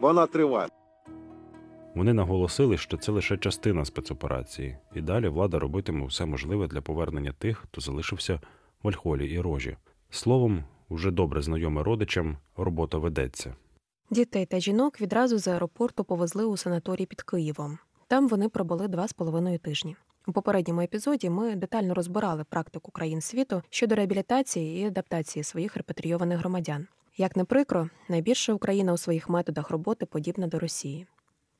вона 0.00 0.26
триває. 0.26 0.68
Вони 1.94 2.12
наголосили, 2.12 2.76
що 2.76 2.96
це 2.96 3.12
лише 3.12 3.36
частина 3.36 3.84
спецоперації, 3.84 4.76
і 4.94 5.00
далі 5.00 5.28
влада 5.28 5.58
робитиме 5.58 6.06
все 6.06 6.26
можливе 6.26 6.66
для 6.66 6.80
повернення 6.80 7.32
тих, 7.38 7.58
хто 7.58 7.80
залишився 7.80 8.40
в 8.82 8.86
Ольхолі 8.86 9.30
і 9.30 9.40
рожі. 9.40 9.76
Словом, 10.10 10.64
уже 10.88 11.10
добре 11.10 11.42
знайоме 11.42 11.82
родичам, 11.82 12.36
робота 12.56 12.98
ведеться. 12.98 13.54
Дітей 14.10 14.46
та 14.46 14.60
жінок 14.60 15.00
відразу 15.00 15.38
з 15.38 15.48
аеропорту 15.48 16.04
повезли 16.04 16.44
у 16.44 16.56
санаторій 16.56 17.06
під 17.06 17.22
Києвом. 17.22 17.78
Там 18.08 18.28
вони 18.28 18.48
пробули 18.48 18.88
два 18.88 19.08
з 19.08 19.12
половиною 19.12 19.58
тижні. 19.58 19.96
У 20.26 20.32
попередньому 20.32 20.80
епізоді 20.80 21.30
ми 21.30 21.54
детально 21.54 21.94
розбирали 21.94 22.44
практику 22.44 22.90
країн 22.90 23.20
світу 23.20 23.62
щодо 23.70 23.94
реабілітації 23.94 24.82
і 24.82 24.86
адаптації 24.86 25.42
своїх 25.42 25.76
репатрійованих 25.76 26.38
громадян. 26.38 26.86
Як 27.16 27.36
не 27.36 27.44
прикро, 27.44 27.88
найбільше 28.08 28.52
Україна 28.52 28.92
у 28.92 28.96
своїх 28.96 29.28
методах 29.28 29.70
роботи 29.70 30.06
подібна 30.06 30.46
до 30.46 30.58
Росії. 30.58 31.06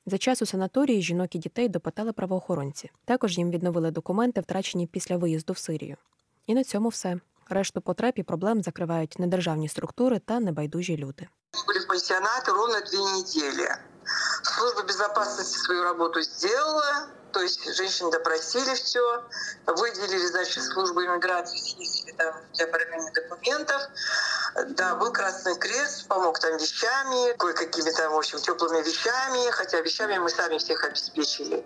За 0.06 0.18
час 0.18 0.42
у 0.42 0.46
санаторії 0.46 1.02
жінок 1.02 1.34
і 1.34 1.38
дітей 1.38 1.68
допитали 1.68 2.12
правоохоронці. 2.12 2.90
Також 3.04 3.38
їм 3.38 3.50
відновили 3.50 3.90
документи, 3.90 4.40
втрачені 4.40 4.86
після 4.86 5.16
виїзду 5.16 5.52
в 5.52 5.58
Сирію. 5.58 5.96
І 6.46 6.54
на 6.54 6.64
цьому 6.64 6.88
все. 6.88 7.20
Решту 7.49 7.81
потреб 7.81 8.13
і 8.15 8.23
проблем 8.23 8.63
закривають 8.63 9.19
недержавні 9.19 9.69
структури 9.69 10.19
та 10.19 10.39
небайдужі 10.39 10.97
люди. 10.97 11.27
Были 11.67 11.79
в 11.79 11.87
пансионате 11.87 12.51
ровно 12.51 12.79
две 12.81 12.97
недели. 12.97 13.69
Служба 14.43 14.83
безопасности 14.83 15.57
свою 15.57 15.83
работу 15.83 16.21
сделала, 16.21 17.07
то 17.31 17.41
есть 17.41 17.75
женщин 17.75 18.09
допросили 18.09 18.73
все, 18.73 19.23
выделили, 19.67 20.25
значит, 20.25 20.63
службу 20.63 21.01
иммиграции, 21.01 21.57
съездили 21.57 22.04
там 22.16 22.34
для 22.54 22.66
проверки 22.66 23.12
документов. 23.14 23.82
Да, 24.68 24.94
был 24.94 25.12
Красный 25.12 25.56
Крест, 25.58 26.08
помог 26.08 26.38
там 26.38 26.56
вещами, 26.56 27.36
кое-какими 27.36 27.90
там, 27.90 28.12
в 28.12 28.16
общем, 28.16 28.38
теплыми 28.38 28.82
вещами, 28.82 29.50
хотя 29.50 29.80
вещами 29.80 30.16
мы 30.18 30.30
сами 30.30 30.58
всех 30.58 30.82
обеспечили. 30.84 31.64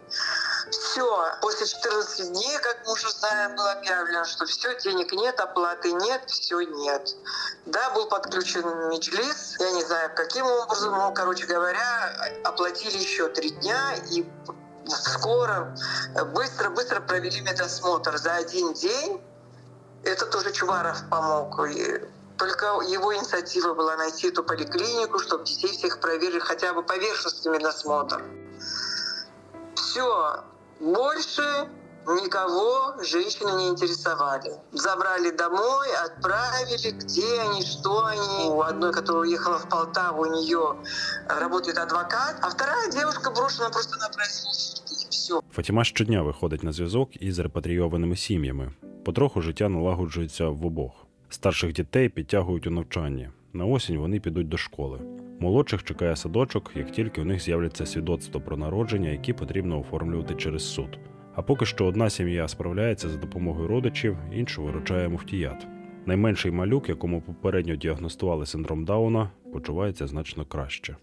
Все, 0.70 1.32
после 1.40 1.66
14 1.66 2.32
дней, 2.32 2.58
как 2.58 2.78
мы 2.86 2.92
уже 2.92 3.10
знаем, 3.10 3.54
было 3.54 3.72
объявлено, 3.72 4.24
что 4.24 4.44
все, 4.46 4.74
денег 4.80 5.12
нет, 5.12 5.38
оплаты 5.38 5.92
нет, 5.92 6.22
все 6.28 6.60
нет. 6.60 7.14
Да, 7.66 7.90
был 7.90 8.08
подключен 8.08 8.88
Меджлис, 8.88 9.56
я 9.60 9.70
не 9.70 9.84
знаю, 9.84 10.10
каким 10.16 10.46
образом, 10.46 10.92
но, 10.92 11.12
короче 11.12 11.46
говоря, 11.46 12.12
оплатили 12.44 12.98
еще 12.98 13.28
три 13.28 13.50
дня 13.50 13.94
и 14.10 14.24
скоро, 14.88 15.76
быстро-быстро 16.34 17.00
провели 17.00 17.40
медосмотр 17.40 18.16
за 18.18 18.34
один 18.34 18.72
день. 18.74 19.22
Это 20.03 20.25
тоже 20.27 20.51
Чуваров 20.51 20.97
помог. 21.09 21.59
И 21.67 22.01
только 22.37 22.65
его 22.87 23.15
инициатива 23.15 23.73
была 23.73 23.97
найти 23.97 24.27
эту 24.27 24.43
поликлинику, 24.43 25.19
чтобы 25.19 25.45
детей 25.45 25.71
всех 25.71 25.99
проверили 25.99 26.39
хотя 26.39 26.73
бы 26.73 26.83
поверхностный 26.83 27.51
медосмотр. 27.53 28.23
Все. 29.75 30.43
Больше 30.79 31.69
никого 32.07 33.01
женщины 33.01 33.51
не 33.57 33.69
интересовали. 33.69 34.51
Забрали 34.73 35.31
домой, 35.31 35.87
отправили, 36.05 36.91
где 36.91 37.41
они, 37.41 37.63
что 37.63 38.05
они. 38.05 38.49
У 38.49 38.61
одной, 38.61 38.91
которая 38.91 39.23
уехала 39.23 39.57
в 39.57 39.67
Полтаву, 39.69 40.21
у 40.21 40.25
нее 40.25 40.77
работает 41.27 41.77
адвокат, 41.77 42.35
а 42.41 42.49
вторая 42.49 42.91
девушка 42.91 43.31
брошена 43.31 43.69
просто 43.69 43.97
на 43.97 44.09
произвол 44.09 44.53
судьбы. 44.53 44.85
Все. 45.09 45.41
Фатіма 45.51 45.83
щодня 45.83 46.21
виходить 46.21 46.63
на 46.63 46.71
зв'язок 46.71 47.09
із 47.15 47.39
репатрійованими 47.39 48.15
сім'ями. 48.15 48.73
Потроху 49.04 49.40
життя 49.40 49.68
налагоджується 49.68 50.48
в 50.48 50.66
обох. 50.66 51.06
Старших 51.28 51.72
дітей 51.72 52.08
підтягують 52.08 52.66
у 52.66 52.70
навчанні. 52.70 53.28
На 53.52 53.64
осінь 53.64 53.98
вони 53.98 54.20
підуть 54.20 54.48
до 54.48 54.56
школи. 54.56 55.00
Молодших 55.40 55.84
чекає 55.84 56.16
садочок, 56.16 56.72
як 56.74 56.90
тільки 56.90 57.20
у 57.20 57.24
них 57.24 57.40
з'являться 57.40 57.86
свідоцтво 57.86 58.40
про 58.40 58.56
народження, 58.56 59.10
які 59.10 59.32
потрібно 59.32 59.80
оформлювати 59.80 60.34
через 60.34 60.72
суд. 60.72 60.98
А 61.34 61.42
поки 61.42 61.66
що 61.66 61.86
одна 61.86 62.10
сім'я 62.10 62.48
справляється 62.48 63.08
за 63.08 63.18
допомогою 63.18 63.68
родичів, 63.68 64.16
іншу 64.32 64.62
виручає 64.62 65.08
муфтіят. 65.08 65.66
Найменший 66.06 66.50
малюк, 66.50 66.88
якому 66.88 67.20
попередньо 67.20 67.76
діагностували 67.76 68.46
синдром 68.46 68.84
Дауна, 68.84 69.30
почувається 69.52 70.06
значно 70.06 70.44
краще. 70.44 70.96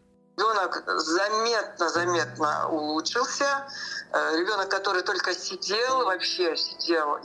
Заметно-заметно 0.86 2.70
улучшился. 2.70 3.68
Э, 4.12 4.38
Ребенок, 4.38 4.70
который 4.70 5.02
только 5.02 5.34
сидел, 5.34 6.06
вообще 6.06 6.56
сидел, 6.56 7.20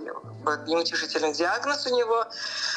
неутешительный 0.67 1.33
диагноз 1.33 1.87
у 1.87 1.97
него. 1.97 2.27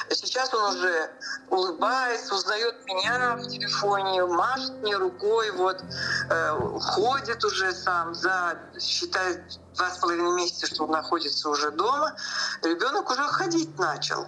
Сейчас 0.09 0.53
он 0.53 0.75
уже 0.75 1.09
улыбается, 1.49 2.35
узнает 2.35 2.85
меня 2.85 3.35
в 3.35 3.47
телефоне, 3.47 4.25
машет 4.25 4.73
мне 4.81 4.95
рукой, 4.95 5.51
вот, 5.51 5.83
э, 6.29 6.79
ходит 6.81 7.43
уже 7.43 7.71
сам 7.73 8.13
за, 8.13 8.59
считает, 8.79 9.41
два 9.75 9.89
с 9.89 9.97
половиной 9.97 10.35
месяца, 10.35 10.67
что 10.67 10.83
он 10.85 10.91
находится 10.91 11.49
уже 11.49 11.71
дома. 11.71 12.15
Ребенок 12.61 13.09
уже 13.09 13.23
ходить 13.23 13.77
начал. 13.77 14.27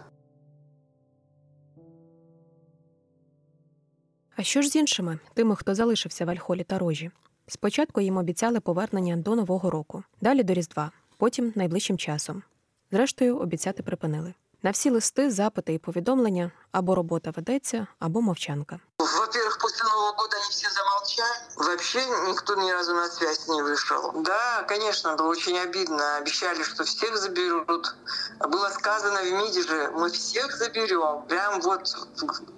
А 4.38 4.44
що 4.44 4.62
ж 4.62 4.70
з 4.70 4.76
іншими, 4.76 5.20
тими, 5.34 5.56
хто 5.56 5.76
залишився 5.76 6.26
в 6.26 6.30
Альхолі 6.30 6.64
та 6.64 6.80
рожі? 6.80 7.12
Спочатку 7.48 8.02
їм 8.02 8.18
обіцяли 8.18 8.60
повернення 8.60 9.18
до 9.18 9.36
Нового 9.36 9.70
року, 9.70 10.04
далі 10.22 10.44
до 10.44 10.54
Різдва, 10.54 10.92
потім 11.18 11.54
найближчим 11.56 11.98
часом. 11.98 12.44
Зрештою, 12.92 13.38
обіцяти 13.38 13.84
припинили. 13.84 14.34
На 14.64 14.72
всі 14.72 14.90
листи, 14.90 15.32
запити 15.32 15.74
і 15.74 15.78
повідомлення 15.78 16.52
або 16.72 16.96
робота 16.96 17.32
ведеться, 17.32 17.88
або 18.00 18.22
мовчанка. 18.22 18.80
Во-первых, 19.07 19.59
после 19.59 19.85
Нового 19.85 20.13
года 20.13 20.37
они 20.37 20.51
все 20.51 20.69
замолчали. 20.71 21.43
Вообще 21.57 22.05
никто 22.29 22.55
ни 22.55 22.71
разу 22.71 22.95
на 22.95 23.09
связь 23.09 23.49
не 23.49 23.61
вышел. 23.61 24.13
Да, 24.23 24.65
конечно, 24.69 25.17
было 25.17 25.29
очень 25.29 25.59
обидно. 25.59 26.17
Обещали, 26.19 26.63
что 26.63 26.85
всех 26.85 27.17
заберут. 27.17 27.97
Было 28.39 28.69
сказано 28.69 29.21
в 29.23 29.33
МИДе 29.33 29.63
же, 29.63 29.91
мы 29.95 30.09
всех 30.11 30.57
заберем. 30.57 31.23
Прям 31.29 31.61
вот, 31.63 31.97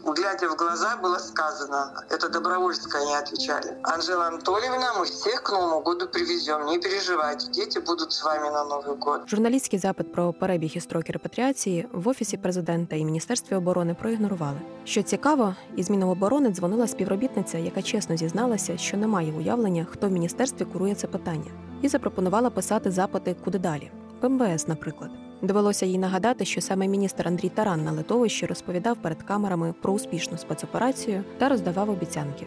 глядя 0.05 0.49
в 0.51 0.57
глаза, 0.57 0.97
было 0.97 1.19
сказано. 1.19 2.05
Это 2.11 2.29
добровольское 2.29 3.03
они 3.03 3.17
отвечали. 3.17 3.79
Анжела 3.83 4.27
Анатольевна, 4.27 4.95
мы 4.99 5.07
всех 5.07 5.43
к 5.43 5.51
Новому 5.51 5.81
году 5.81 6.09
привезем. 6.09 6.67
Не 6.67 6.79
переживайте, 6.79 7.47
дети 7.51 7.79
будут 7.79 8.13
с 8.13 8.23
вами 8.23 8.51
на 8.51 8.65
Новый 8.65 8.97
год. 8.99 9.23
Журналістський 9.29 9.79
запит 9.79 10.13
про 10.13 10.33
перебіг 10.33 10.73
і 10.75 10.81
строки 10.81 11.13
репатріації 11.13 11.89
в 11.93 12.09
офісі 12.09 12.37
президента 12.37 12.97
і 12.97 13.05
міністерстві 13.05 13.57
оборони 13.57 13.95
проігнорували. 13.95 14.61
Що 14.85 15.03
цікаво, 15.03 15.57
із 15.77 15.91
Міноборони 16.40 16.56
дзвонила 16.56 16.88
співробітниця, 16.88 17.58
яка 17.58 17.82
чесно 17.82 18.18
зізналася, 18.18 18.78
що 18.78 18.98
не 18.98 19.08
має 19.08 19.32
уявлення, 19.32 19.86
хто 19.90 20.08
в 20.08 20.12
міністерстві 20.12 20.66
курує 20.66 20.96
це 20.96 21.08
питання, 21.08 21.52
і 21.82 21.88
запропонувала 21.88 22.50
писати 22.50 22.92
запити 22.92 23.36
куди 23.44 23.60
далі. 23.60 23.92
В 24.22 24.30
МВС, 24.30 24.68
наприклад. 24.68 25.12
Довелося 25.42 25.86
їй 25.86 25.98
нагадати, 25.98 26.46
що 26.46 26.62
саме 26.62 26.88
міністр 26.88 27.28
Андрій 27.28 27.50
Таран 27.50 27.84
на 27.84 27.92
литовищі 27.92 28.46
розповідав 28.46 28.98
перед 28.98 29.24
камерами 29.24 29.74
про 29.82 29.94
успішну 29.94 30.38
спецоперацію 30.38 31.24
та 31.38 31.50
роздавав 31.50 31.90
обіцянки. 31.90 32.46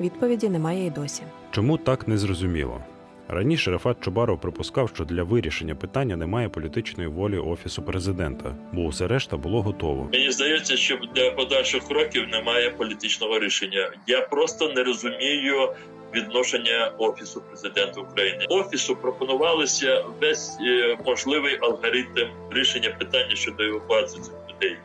Відповіді 0.00 0.48
немає 0.48 0.86
і 0.86 0.90
досі. 0.90 1.22
Чому 1.50 1.78
так 1.78 2.08
не 2.08 2.18
зрозуміло? 2.18 2.80
Раніше 3.28 3.70
Рафат 3.70 3.96
Чубаров 4.00 4.40
припускав, 4.40 4.90
що 4.94 5.04
для 5.04 5.22
вирішення 5.22 5.74
питання 5.74 6.16
немає 6.16 6.48
політичної 6.48 7.08
волі 7.08 7.38
офісу 7.38 7.82
президента, 7.82 8.54
бо 8.72 8.82
усе 8.82 9.06
решта 9.06 9.36
було 9.36 9.62
готово. 9.62 10.08
Мені 10.12 10.30
здається, 10.30 10.76
що 10.76 10.98
для 11.14 11.30
подальших 11.30 11.84
кроків 11.84 12.28
немає 12.28 12.70
політичного 12.70 13.38
рішення. 13.38 13.90
Я 14.06 14.20
просто 14.20 14.72
не 14.72 14.82
розумію 14.84 15.74
відношення 16.14 16.92
офісу 16.98 17.40
президента 17.40 18.00
України. 18.00 18.46
Офісу 18.48 18.96
пропонувалися 18.96 20.04
весь 20.20 20.58
е, 20.60 20.98
можливий 21.06 21.58
алгоритм 21.62 22.28
рішення 22.50 22.96
питання 22.98 23.34
щодо 23.34 23.62
евакуації 23.62 24.22
цих 24.22 24.34
людей. 24.54 24.76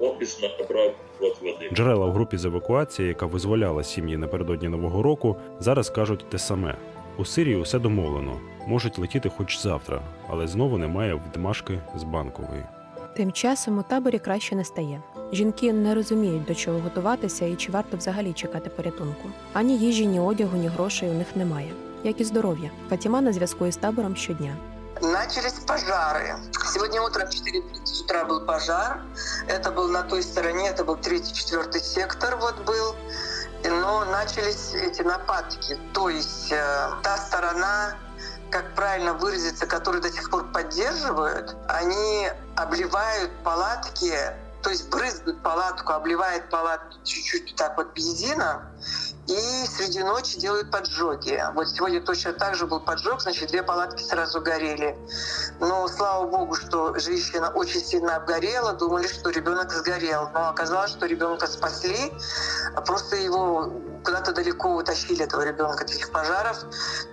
Офіс 0.00 0.42
набрав 0.42 0.94
води. 1.20 1.70
Джерела 1.72 2.06
в 2.06 2.12
групі 2.12 2.36
з 2.36 2.44
евакуації, 2.44 3.08
яка 3.08 3.26
визволяла 3.26 3.84
сім'ї 3.84 4.16
напередодні 4.16 4.68
нового 4.68 5.02
року, 5.02 5.36
зараз 5.60 5.90
кажуть 5.90 6.30
те 6.30 6.38
саме. 6.38 6.74
У 7.17 7.25
Сирії 7.25 7.55
усе 7.55 7.79
домовлено, 7.79 8.37
можуть 8.67 8.99
летіти 8.99 9.31
хоч 9.37 9.59
завтра, 9.59 10.01
але 10.29 10.47
знову 10.47 10.77
немає 10.77 11.21
відмашки 11.27 11.79
з 11.95 12.03
банкової. 12.03 12.63
Тим 13.15 13.31
часом 13.31 13.77
у 13.77 13.83
таборі 13.83 14.19
краще 14.19 14.55
не 14.55 14.63
стає. 14.65 15.01
Жінки 15.33 15.73
не 15.73 15.95
розуміють, 15.95 16.45
до 16.45 16.55
чого 16.55 16.79
готуватися 16.79 17.45
і 17.45 17.55
чи 17.55 17.71
варто 17.71 17.97
взагалі 17.97 18.33
чекати 18.33 18.69
порятунку. 18.69 19.29
Ані 19.53 19.77
їжі, 19.77 20.05
ні 20.05 20.19
одягу, 20.19 20.57
ні 20.57 20.67
грошей 20.67 21.09
у 21.09 21.13
них 21.13 21.35
немає, 21.35 21.71
як 22.03 22.21
і 22.21 22.23
здоров'я. 22.23 22.69
Фатіма 22.89 23.21
на 23.21 23.33
зв'язку 23.33 23.65
із 23.65 23.77
табором 23.77 24.15
щодня. 24.15 24.55
Начались 25.01 25.59
пожары. 25.59 26.35
Сегодня 26.73 27.01
утром 27.01 27.27
в 27.27 27.31
4.30 27.31 28.03
утра 28.03 28.25
был 28.25 28.45
пожар. 28.45 29.01
Это 29.47 29.71
был 29.71 29.87
на 29.87 30.03
той 30.03 30.21
стороне, 30.21 30.69
это 30.69 30.83
был 30.83 30.97
третий, 30.97 31.33
четвертый 31.33 31.81
сектор 31.81 32.37
вот 32.41 32.55
был. 32.65 32.95
Но 33.68 34.04
начались 34.04 34.74
эти 34.74 35.02
нападки. 35.02 35.78
То 35.92 36.08
есть 36.10 36.52
э, 36.52 36.90
та 37.02 37.16
сторона, 37.16 37.96
как 38.50 38.74
правильно 38.74 39.14
выразиться, 39.14 39.66
которую 39.66 40.02
до 40.02 40.10
сих 40.10 40.30
пор 40.30 40.52
поддерживают, 40.52 41.56
они 41.68 42.28
обливают 42.56 43.32
палатки, 43.42 44.12
то 44.62 44.70
есть 44.70 44.88
брызгают 44.88 45.42
палатку, 45.42 45.92
обливают 45.92 46.48
палатку 46.50 46.96
чуть-чуть 47.04 47.54
так 47.56 47.76
вот 47.76 47.92
бензином, 47.94 48.62
и 49.26 49.66
среди 49.66 50.02
ночи 50.02 50.38
делают 50.38 50.70
поджоги. 50.70 51.42
Вот 51.54 51.68
сегодня 51.68 52.00
точно 52.00 52.32
так 52.32 52.54
же 52.54 52.66
был 52.66 52.80
поджог, 52.80 53.20
значит, 53.20 53.48
две 53.50 53.62
палатки 53.62 54.02
сразу 54.02 54.40
горели. 54.40 54.96
Но 55.60 55.88
слава 55.88 56.26
богу, 56.26 56.54
что 56.54 56.98
женщина 56.98 57.50
очень 57.50 57.80
сильно 57.80 58.16
обгорела, 58.16 58.74
думали, 58.74 59.06
что 59.06 59.30
ребенок 59.30 59.72
сгорел. 59.72 60.28
Но 60.34 60.50
оказалось, 60.50 60.90
что 60.90 61.06
ребенка 61.06 61.46
спасли. 61.46 62.12
а 62.74 62.80
просто 62.80 63.16
его 63.16 63.72
куда-то 64.04 64.32
далеко 64.32 64.76
утащили, 64.76 65.24
этого 65.24 65.42
ребенка, 65.42 65.84
этих 65.84 66.12
пожаров. 66.12 66.58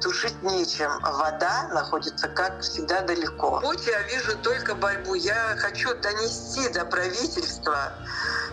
Тушить 0.01 0.41
нечем. 0.43 0.91
Вода 1.01 1.69
находится, 1.73 2.27
как 2.27 2.61
всегда, 2.61 3.01
далеко. 3.01 3.59
Путь 3.61 3.87
я 3.87 4.01
вижу 4.03 4.37
только 4.39 4.75
борьбу. 4.75 5.15
Я 5.15 5.55
хочу 5.57 5.95
донести 5.95 6.69
до 6.69 6.85
правительства, 6.85 7.93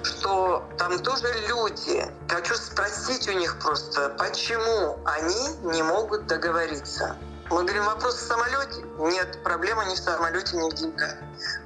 что 0.02 0.66
там 0.78 0.98
тоже 1.00 1.26
люди. 1.48 2.06
Хочу 2.28 2.54
спросить 2.54 3.28
у 3.28 3.32
них 3.32 3.58
просто, 3.58 4.10
почему 4.18 4.98
они 5.04 5.72
не 5.72 5.82
могут 5.82 6.26
договориться. 6.26 7.16
Мы 7.49 7.61
говорим, 7.61 7.83
вопрос 7.85 8.15
в 8.15 8.27
самолете? 8.27 8.81
Нет, 8.97 9.43
проблема 9.43 9.85
не 9.85 9.95
в 9.95 9.99
самолете, 9.99 10.57
не 10.57 10.69
в 10.69 10.73
деньгах. 10.73 11.15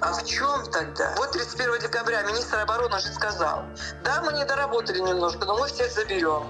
А 0.02 0.14
в 0.14 0.26
чем 0.26 0.66
тогда? 0.72 1.14
Вот 1.18 1.32
31 1.32 1.80
декабря 1.80 2.24
министр 2.24 2.60
обороны 2.60 2.96
уже 2.98 3.14
сказал, 3.14 3.64
да, 4.04 4.22
мы 4.22 4.34
не 4.34 4.46
доработали 4.46 5.00
немножко, 5.00 5.46
но 5.46 5.58
мы 5.58 5.68
всех 5.68 5.92
заберем. 5.92 6.44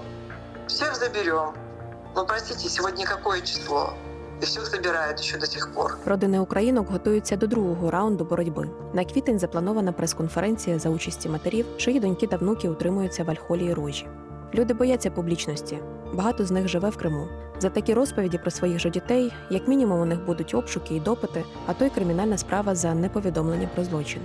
Всех 0.68 0.96
заберем. 0.96 1.54
Ну, 2.16 2.26
простите, 2.26 2.68
сегодня 2.70 3.06
какое 3.06 3.42
число? 3.42 3.94
І 4.42 4.46
всіх 4.46 4.66
забирають 4.66 5.20
ще 5.20 5.38
до 5.38 5.46
сих 5.46 5.74
пор. 5.74 5.98
Родини 6.06 6.40
українок 6.40 6.90
готуються 6.90 7.38
до 7.38 7.48
другого 7.48 7.92
раунду 7.92 8.26
боротьби. 8.26 8.70
На 8.94 9.06
квітень 9.06 9.40
запланована 9.40 9.92
прес-конференція 9.92 10.80
за 10.80 10.90
участі 10.90 11.30
матерів, 11.30 11.66
чиї 11.78 12.00
доньки 12.00 12.28
та 12.28 12.38
внуки 12.38 12.70
утримуються 12.70 13.24
в 13.24 13.30
Альхолі 13.30 13.66
і 13.66 13.74
Рожі. 13.74 14.08
Люди 14.54 14.74
бояться 14.74 15.12
публічності. 15.12 15.80
Багато 16.14 16.46
з 16.46 16.52
них 16.52 16.68
живе 16.68 16.90
в 16.90 16.98
Криму. 16.98 17.28
за 17.63 17.71
такі 17.71 17.95
розповіді 17.95 18.39
про 18.39 18.51
своїх 18.51 18.79
же 18.79 18.91
дітей, 18.91 19.33
як 19.51 19.69
мінімум, 19.69 20.01
у 20.01 20.05
них 20.05 20.25
будуть 20.27 20.55
обшуки 20.55 20.95
і 20.95 21.01
допити, 21.01 21.45
а 21.67 21.73
то 21.73 21.85
й 21.85 21.91
кримінальна 21.91 22.39
справа 22.39 22.75
за 22.75 22.95
неповідомлення 22.95 23.69
про 23.75 23.85
злочин. 23.85 24.21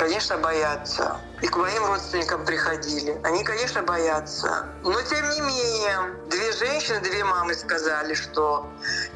Конечно, 0.00 0.38
боятся. 0.38 1.20
И 1.42 1.46
к 1.46 1.56
моим 1.56 1.84
родственникам 1.84 2.46
приходили. 2.46 3.20
Они, 3.22 3.44
конечно, 3.44 3.82
боятся. 3.82 4.66
Но, 4.82 4.98
тем 5.02 5.28
не 5.28 5.42
менее, 5.42 6.14
две 6.30 6.52
женщины, 6.52 7.00
две 7.00 7.22
мамы 7.22 7.52
сказали, 7.52 8.14
что 8.14 8.66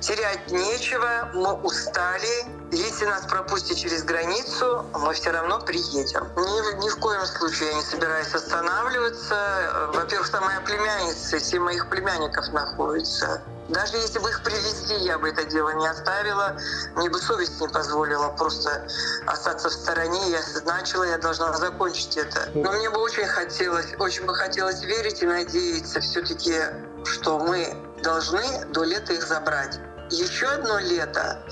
терять 0.01 0.51
нечего, 0.51 1.31
мы 1.33 1.55
устали. 1.55 2.44
Если 2.70 3.07
нас 3.07 3.23
пропустят 3.23 3.79
через 3.79 4.05
границу, 4.05 4.85
мы 4.92 5.14
все 5.14 5.31
равно 5.31 5.59
приедем. 5.61 6.29
Ни, 6.37 6.85
ни 6.85 6.90
в 6.90 6.97
коем 6.99 7.25
случае 7.25 7.70
я 7.70 7.75
не 7.77 7.83
собираюсь 7.83 8.35
останавливаться. 8.35 9.90
Во-первых, 9.94 10.29
там 10.29 10.44
моя 10.44 10.61
племянница, 10.61 11.40
семь 11.40 11.62
моих 11.62 11.88
племянников 11.88 12.47
находятся. 12.53 13.42
Даже 13.68 13.96
если 13.96 14.18
бы 14.18 14.29
их 14.29 14.42
привезли, 14.42 14.96
я 15.05 15.18
бы 15.18 15.31
это 15.31 15.44
дело 15.44 15.70
не 15.70 15.87
оставила. 15.87 16.57
Мне 16.96 17.09
бы 17.09 17.18
совесть 17.18 17.61
не 17.61 17.68
позволила 17.68 18.29
просто 18.31 18.87
остаться 19.27 19.70
в 19.70 19.72
стороне. 19.72 20.31
Я 20.31 20.40
начала, 20.64 21.05
я 21.05 21.18
должна 21.18 21.53
закончить 21.55 22.16
это. 22.16 22.50
Но 22.55 22.72
мне 22.72 22.90
бы 22.90 23.00
очень 23.00 23.27
хотелось, 23.27 23.94
очень 23.98 24.27
бы 24.27 24.35
хотелось 24.35 24.83
верить 24.83 25.22
и 25.22 25.27
надеяться 25.27 26.00
все-таки, 26.00 26.61
что 27.05 27.38
мы 27.38 27.74
должны 28.03 28.66
до 28.66 28.85
лета 28.85 29.14
их 29.14 29.27
забрать. 29.27 29.81
Еще 30.11 30.46
одно 30.46 30.79
лето 30.79 31.42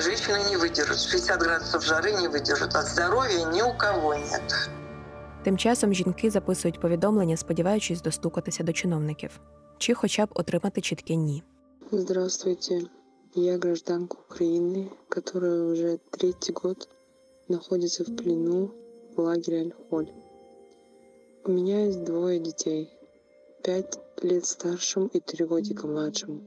женщины 0.00 0.42
не 0.48 0.56
выдержат. 0.56 0.98
60 0.98 1.38
градусов 1.38 1.84
жары 1.84 2.12
не 2.12 2.28
выдержат. 2.28 2.74
А 2.74 2.82
здоровья 2.82 3.44
ни 3.44 3.60
у 3.60 3.74
кого 3.74 4.14
нет. 4.14 4.70
Тим 5.47 5.57
часом 5.57 5.93
жінки 5.93 6.29
записують 6.29 6.79
повідомлення, 6.79 7.37
сподіваючись 7.37 8.01
достукатися 8.01 8.63
до 8.63 8.73
чиновників 8.73 9.39
чи 9.83 9.93
хоча 9.93 10.25
б 10.25 10.29
отримати 10.33 10.81
чітке 10.81 11.15
ні. 11.15 11.43
Здравствуйте, 11.91 12.81
я 13.35 13.57
гражданка 13.57 14.17
Украины, 14.29 14.89
которая 15.09 15.63
уже 15.63 15.99
третий 16.09 16.53
год 16.53 16.87
находится 17.49 18.03
в 18.03 18.15
плену 18.15 18.71
в 19.15 19.21
лагере 19.21 19.61
Альхоль. 19.61 20.07
У 21.45 21.51
меня 21.51 21.85
есть 21.87 22.03
двое 22.03 22.39
детей, 22.39 22.89
пять 23.63 23.99
лет 24.23 24.45
старшим 24.45 25.09
и 25.13 25.19
три 25.19 25.45
годика 25.45 25.87
младшим. 25.87 26.41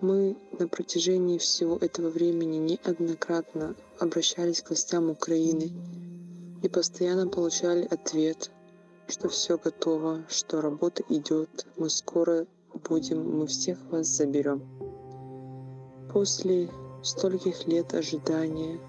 Мы 0.00 0.36
на 0.58 0.66
протяжении 0.68 1.36
всего 1.36 1.76
этого 1.76 2.08
времени 2.08 2.56
неоднократно 2.56 3.74
обращались 3.98 4.62
к 4.62 4.70
властям 4.70 5.10
Украины 5.10 5.70
и 6.61 6.69
постоянно 6.69 7.27
получали 7.27 7.85
ответ– 7.85 8.51
что 9.11 9.27
все 9.27 9.57
готово, 9.57 10.23
что 10.29 10.61
работа 10.61 11.03
идет, 11.09 11.67
мы 11.77 11.89
скоро 11.89 12.47
будем, 12.89 13.39
мы 13.39 13.45
всех 13.47 13.77
вас 13.91 14.07
заберем. 14.07 14.63
После 16.13 16.69
стольких 17.03 17.67
лет 17.67 17.93
ожидания 17.93 18.79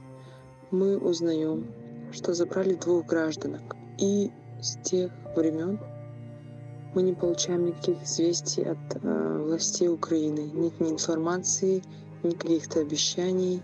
мы 0.71 0.97
узнаем, 0.97 1.67
что 2.13 2.35
забрали 2.35 2.75
двух 2.75 3.07
гражданок. 3.07 3.77
И 3.99 4.31
с 4.61 4.77
тех 4.83 5.11
времен 5.35 5.81
мы 6.95 7.03
не 7.03 7.15
получаем 7.15 7.67
никаких 7.67 8.03
известий 8.05 8.63
от 8.63 8.79
э, 9.03 9.39
властей 9.45 9.89
Украины. 9.89 10.51
Нет 10.53 10.79
ни 10.79 10.91
информации, 10.91 11.83
ни 12.23 12.31
каких-то 12.31 12.81
обещаний. 12.81 13.61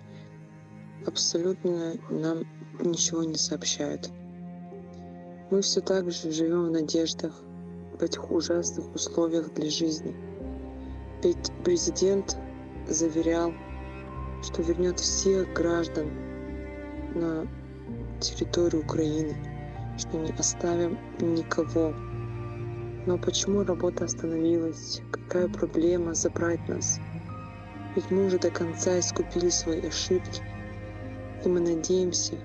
Абсолютно 1.06 1.94
нам 2.10 2.44
ничего 2.84 3.24
не 3.24 3.36
сообщают. 3.36 4.10
Мы 5.50 5.62
все 5.62 5.80
так 5.80 6.10
же 6.10 6.30
живем 6.30 6.66
в 6.66 6.70
надеждах, 6.70 7.32
в 7.98 8.02
этих 8.02 8.30
ужасных 8.30 8.94
условиях 8.94 9.52
для 9.54 9.70
жизни. 9.70 10.14
Ведь 11.22 11.50
президент 11.64 12.36
заверял, 12.88 13.52
что 14.42 14.62
вернет 14.62 15.00
всех 15.00 15.52
граждан 15.52 16.10
на 17.14 17.48
территорию 18.20 18.82
Украины, 18.82 19.36
что 19.96 20.16
не 20.18 20.30
оставим 20.32 20.98
никого. 21.18 21.94
Но 23.06 23.18
почему 23.18 23.64
работа 23.64 24.04
остановилась? 24.04 25.00
Какая 25.10 25.48
проблема 25.48 26.14
забрать 26.14 26.66
нас? 26.68 27.00
Ведь 27.96 28.10
мы 28.10 28.26
уже 28.26 28.38
до 28.38 28.50
конца 28.50 28.98
искупили 28.98 29.48
свои 29.48 29.86
ошибки, 29.86 30.42
и 31.44 31.48
мы 31.48 31.60
надеемся, 31.60 32.36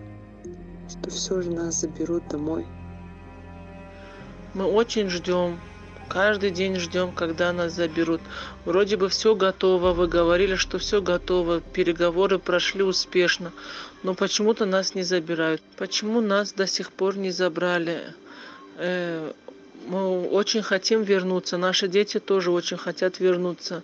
что 0.94 1.10
все 1.10 1.42
же 1.42 1.52
нас 1.52 1.82
заберут 1.82 2.28
домой. 2.28 2.66
Мы 4.54 4.66
очень 4.66 5.10
ждем, 5.10 5.60
каждый 6.08 6.52
день 6.52 6.76
ждем, 6.78 7.12
когда 7.12 7.52
нас 7.52 7.74
заберут. 7.74 8.22
Вроде 8.66 8.98
бы 8.98 9.10
все 9.10 9.36
готово, 9.36 9.94
вы 9.94 10.08
говорили, 10.08 10.56
что 10.56 10.78
все 10.78 11.02
готово, 11.02 11.60
переговоры 11.60 12.38
прошли 12.38 12.84
успешно, 12.84 13.52
но 14.04 14.14
почему-то 14.14 14.66
нас 14.66 14.96
не 14.96 15.04
забирают. 15.04 15.62
Почему 15.78 16.22
нас 16.22 16.54
до 16.54 16.68
сих 16.68 16.92
пор 16.92 17.18
не 17.18 17.32
забрали? 17.32 18.14
Э, 18.78 19.32
мы 19.88 20.30
очень 20.30 20.62
хотим 20.62 21.04
вернуться, 21.04 21.58
наши 21.58 21.88
дети 21.88 22.20
тоже 22.20 22.52
очень 22.52 22.78
хотят 22.78 23.20
вернуться. 23.20 23.84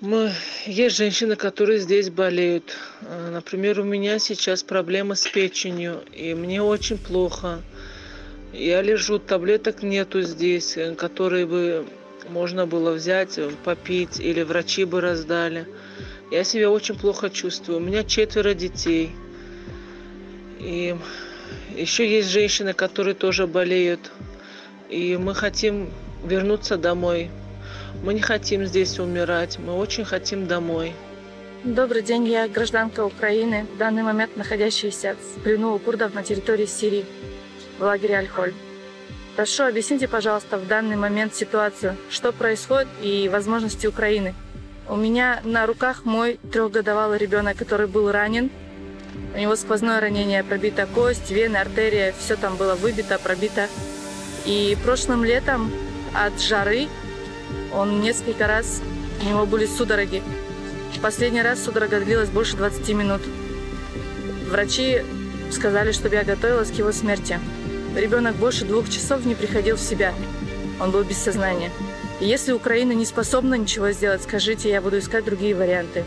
Мы... 0.00 0.32
Есть 0.66 0.96
женщины, 0.96 1.36
которые 1.36 1.78
здесь 1.78 2.10
болеют. 2.10 2.76
Э, 3.02 3.30
например, 3.30 3.80
у 3.80 3.84
меня 3.84 4.18
сейчас 4.18 4.62
проблемы 4.62 5.14
с 5.14 5.26
печенью, 5.26 6.02
и 6.12 6.34
мне 6.34 6.62
очень 6.62 6.98
плохо. 6.98 7.60
Я 8.52 8.82
лежу, 8.82 9.18
таблеток 9.18 9.82
нету 9.82 10.22
здесь, 10.22 10.76
э, 10.76 10.94
которые 10.94 11.46
бы 11.46 11.86
можно 12.28 12.66
было 12.66 12.92
взять, 12.92 13.38
э, 13.38 13.50
попить, 13.64 14.18
или 14.18 14.42
врачи 14.42 14.84
бы 14.84 15.00
раздали. 15.00 15.66
Я 16.30 16.44
себя 16.44 16.70
очень 16.70 16.96
плохо 16.96 17.30
чувствую. 17.30 17.78
У 17.78 17.82
меня 17.82 18.02
четверо 18.02 18.54
детей. 18.54 19.10
И 20.58 20.96
еще 21.76 22.08
есть 22.10 22.30
женщины, 22.30 22.72
которые 22.72 23.14
тоже 23.14 23.46
болеют. 23.46 24.10
И 24.88 25.16
мы 25.16 25.34
хотим 25.34 25.90
вернуться 26.24 26.76
домой. 26.76 27.30
Мы 28.04 28.12
не 28.12 28.20
хотим 28.20 28.66
здесь 28.66 28.98
умирать, 28.98 29.58
мы 29.58 29.72
очень 29.72 30.04
хотим 30.04 30.46
домой. 30.46 30.92
Добрый 31.64 32.02
день, 32.02 32.28
я 32.28 32.46
гражданка 32.48 33.02
Украины, 33.02 33.66
в 33.74 33.78
данный 33.78 34.02
момент 34.02 34.36
находящаяся 34.36 35.16
в 35.16 35.40
плену 35.40 35.74
у 35.74 35.78
курдов 35.78 36.12
на 36.12 36.22
территории 36.22 36.66
Сирии 36.66 37.06
в 37.78 37.82
лагере 37.82 38.16
Аль-Холь. 38.16 38.52
Прошу, 39.36 39.64
объясните, 39.64 40.06
пожалуйста, 40.06 40.58
в 40.58 40.68
данный 40.68 40.96
момент 40.96 41.34
ситуацию, 41.34 41.96
что 42.10 42.32
происходит 42.32 42.88
и 43.00 43.30
возможности 43.32 43.86
Украины. 43.86 44.34
У 44.86 44.96
меня 44.96 45.40
на 45.42 45.64
руках 45.64 46.04
мой 46.04 46.38
трехгодовалый 46.52 47.16
ребенок, 47.16 47.56
который 47.56 47.86
был 47.86 48.12
ранен. 48.12 48.50
У 49.34 49.38
него 49.38 49.56
сквозное 49.56 49.98
ранение, 49.98 50.44
пробита 50.44 50.86
кость, 50.94 51.30
вены, 51.30 51.56
артерия, 51.56 52.12
все 52.18 52.36
там 52.36 52.56
было 52.56 52.74
выбито, 52.74 53.18
пробито. 53.18 53.66
И 54.44 54.76
прошлым 54.84 55.24
летом 55.24 55.72
от 56.14 56.38
жары 56.38 56.88
он 57.76 58.00
несколько 58.00 58.46
раз, 58.46 58.80
у 59.22 59.28
него 59.28 59.46
были 59.46 59.66
судороги. 59.66 60.22
Последний 61.02 61.42
раз 61.42 61.62
судорога 61.62 62.00
длилась 62.00 62.30
больше 62.30 62.56
20 62.56 62.88
минут. 62.94 63.20
Врачи 64.48 65.02
сказали, 65.50 65.92
чтобы 65.92 66.14
я 66.14 66.24
готовилась 66.24 66.70
к 66.70 66.74
его 66.74 66.92
смерти. 66.92 67.38
Ребенок 67.96 68.36
больше 68.36 68.64
двух 68.64 68.88
часов 68.88 69.24
не 69.24 69.34
приходил 69.34 69.76
в 69.76 69.80
себя. 69.80 70.14
Он 70.80 70.90
был 70.90 71.04
без 71.04 71.18
сознания. 71.18 71.70
И 72.20 72.26
если 72.26 72.52
Украина 72.52 72.92
не 72.92 73.04
способна 73.04 73.54
ничего 73.54 73.90
сделать, 73.90 74.22
скажите, 74.22 74.70
я 74.70 74.80
буду 74.80 74.98
искать 74.98 75.24
другие 75.24 75.54
варианты. 75.54 76.04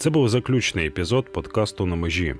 Це 0.00 0.10
був 0.10 0.28
заключний 0.28 0.86
епізод 0.86 1.32
подкасту 1.32 1.86
на 1.86 1.96
межі. 1.96 2.34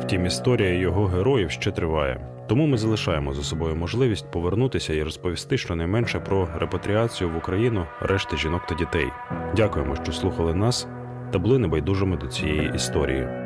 Втім, 0.00 0.26
історія 0.26 0.74
його 0.74 1.06
героїв 1.06 1.50
ще 1.50 1.70
триває. 1.70 2.28
Тому 2.48 2.66
ми 2.66 2.78
залишаємо 2.78 3.34
за 3.34 3.42
собою 3.42 3.76
можливість 3.76 4.30
повернутися 4.30 4.94
і 4.94 5.02
розповісти 5.02 5.58
щонайменше 5.58 6.20
про 6.20 6.48
репатріацію 6.58 7.30
в 7.30 7.36
Україну 7.36 7.86
решти 8.00 8.36
жінок 8.36 8.66
та 8.66 8.74
дітей. 8.74 9.06
Дякуємо, 9.56 9.96
що 9.96 10.12
слухали 10.12 10.54
нас 10.54 10.88
та 11.32 11.38
були 11.38 11.58
небайдужими 11.58 12.16
до 12.16 12.26
цієї 12.26 12.72
історії. 12.74 13.45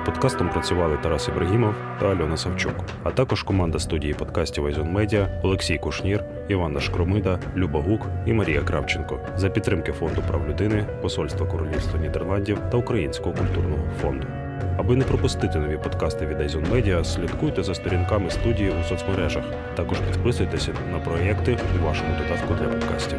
Над 0.00 0.06
подкастом 0.06 0.48
працювали 0.48 0.98
Тарас 1.02 1.28
Ібрагімов 1.28 1.74
та 2.00 2.06
Альона 2.06 2.36
Савчук, 2.36 2.74
а 3.02 3.10
також 3.10 3.42
команда 3.42 3.78
студії 3.78 4.14
подкастів 4.14 4.66
Айзон 4.66 4.92
Медіа 4.92 5.40
Олексій 5.42 5.78
Кушнір, 5.78 6.24
Іванна 6.48 6.80
Шкромида, 6.80 7.38
Люба 7.56 7.80
Гук 7.80 8.06
і 8.26 8.32
Марія 8.32 8.60
Кравченко 8.60 9.20
за 9.36 9.50
підтримки 9.50 9.92
фонду 9.92 10.22
прав 10.28 10.48
людини, 10.48 10.86
Посольства 11.02 11.46
Королівства 11.46 12.00
Нідерландів 12.00 12.58
та 12.70 12.76
Українського 12.76 13.34
культурного 13.34 13.82
фонду. 14.02 14.26
Аби 14.78 14.96
не 14.96 15.04
пропустити 15.04 15.58
нові 15.58 15.76
подкасти 15.76 16.26
від 16.26 16.40
Айзон 16.40 16.64
Медіа, 16.72 17.04
слідкуйте 17.04 17.62
за 17.62 17.74
сторінками 17.74 18.30
студії 18.30 18.72
у 18.80 18.84
соцмережах. 18.84 19.44
Також 19.74 19.98
підписуйтеся 19.98 20.72
на 20.92 20.98
проєкти 20.98 21.58
у 21.80 21.84
вашому 21.84 22.10
додатку 22.18 22.54
для 22.54 22.68
подкастів. 22.68 23.18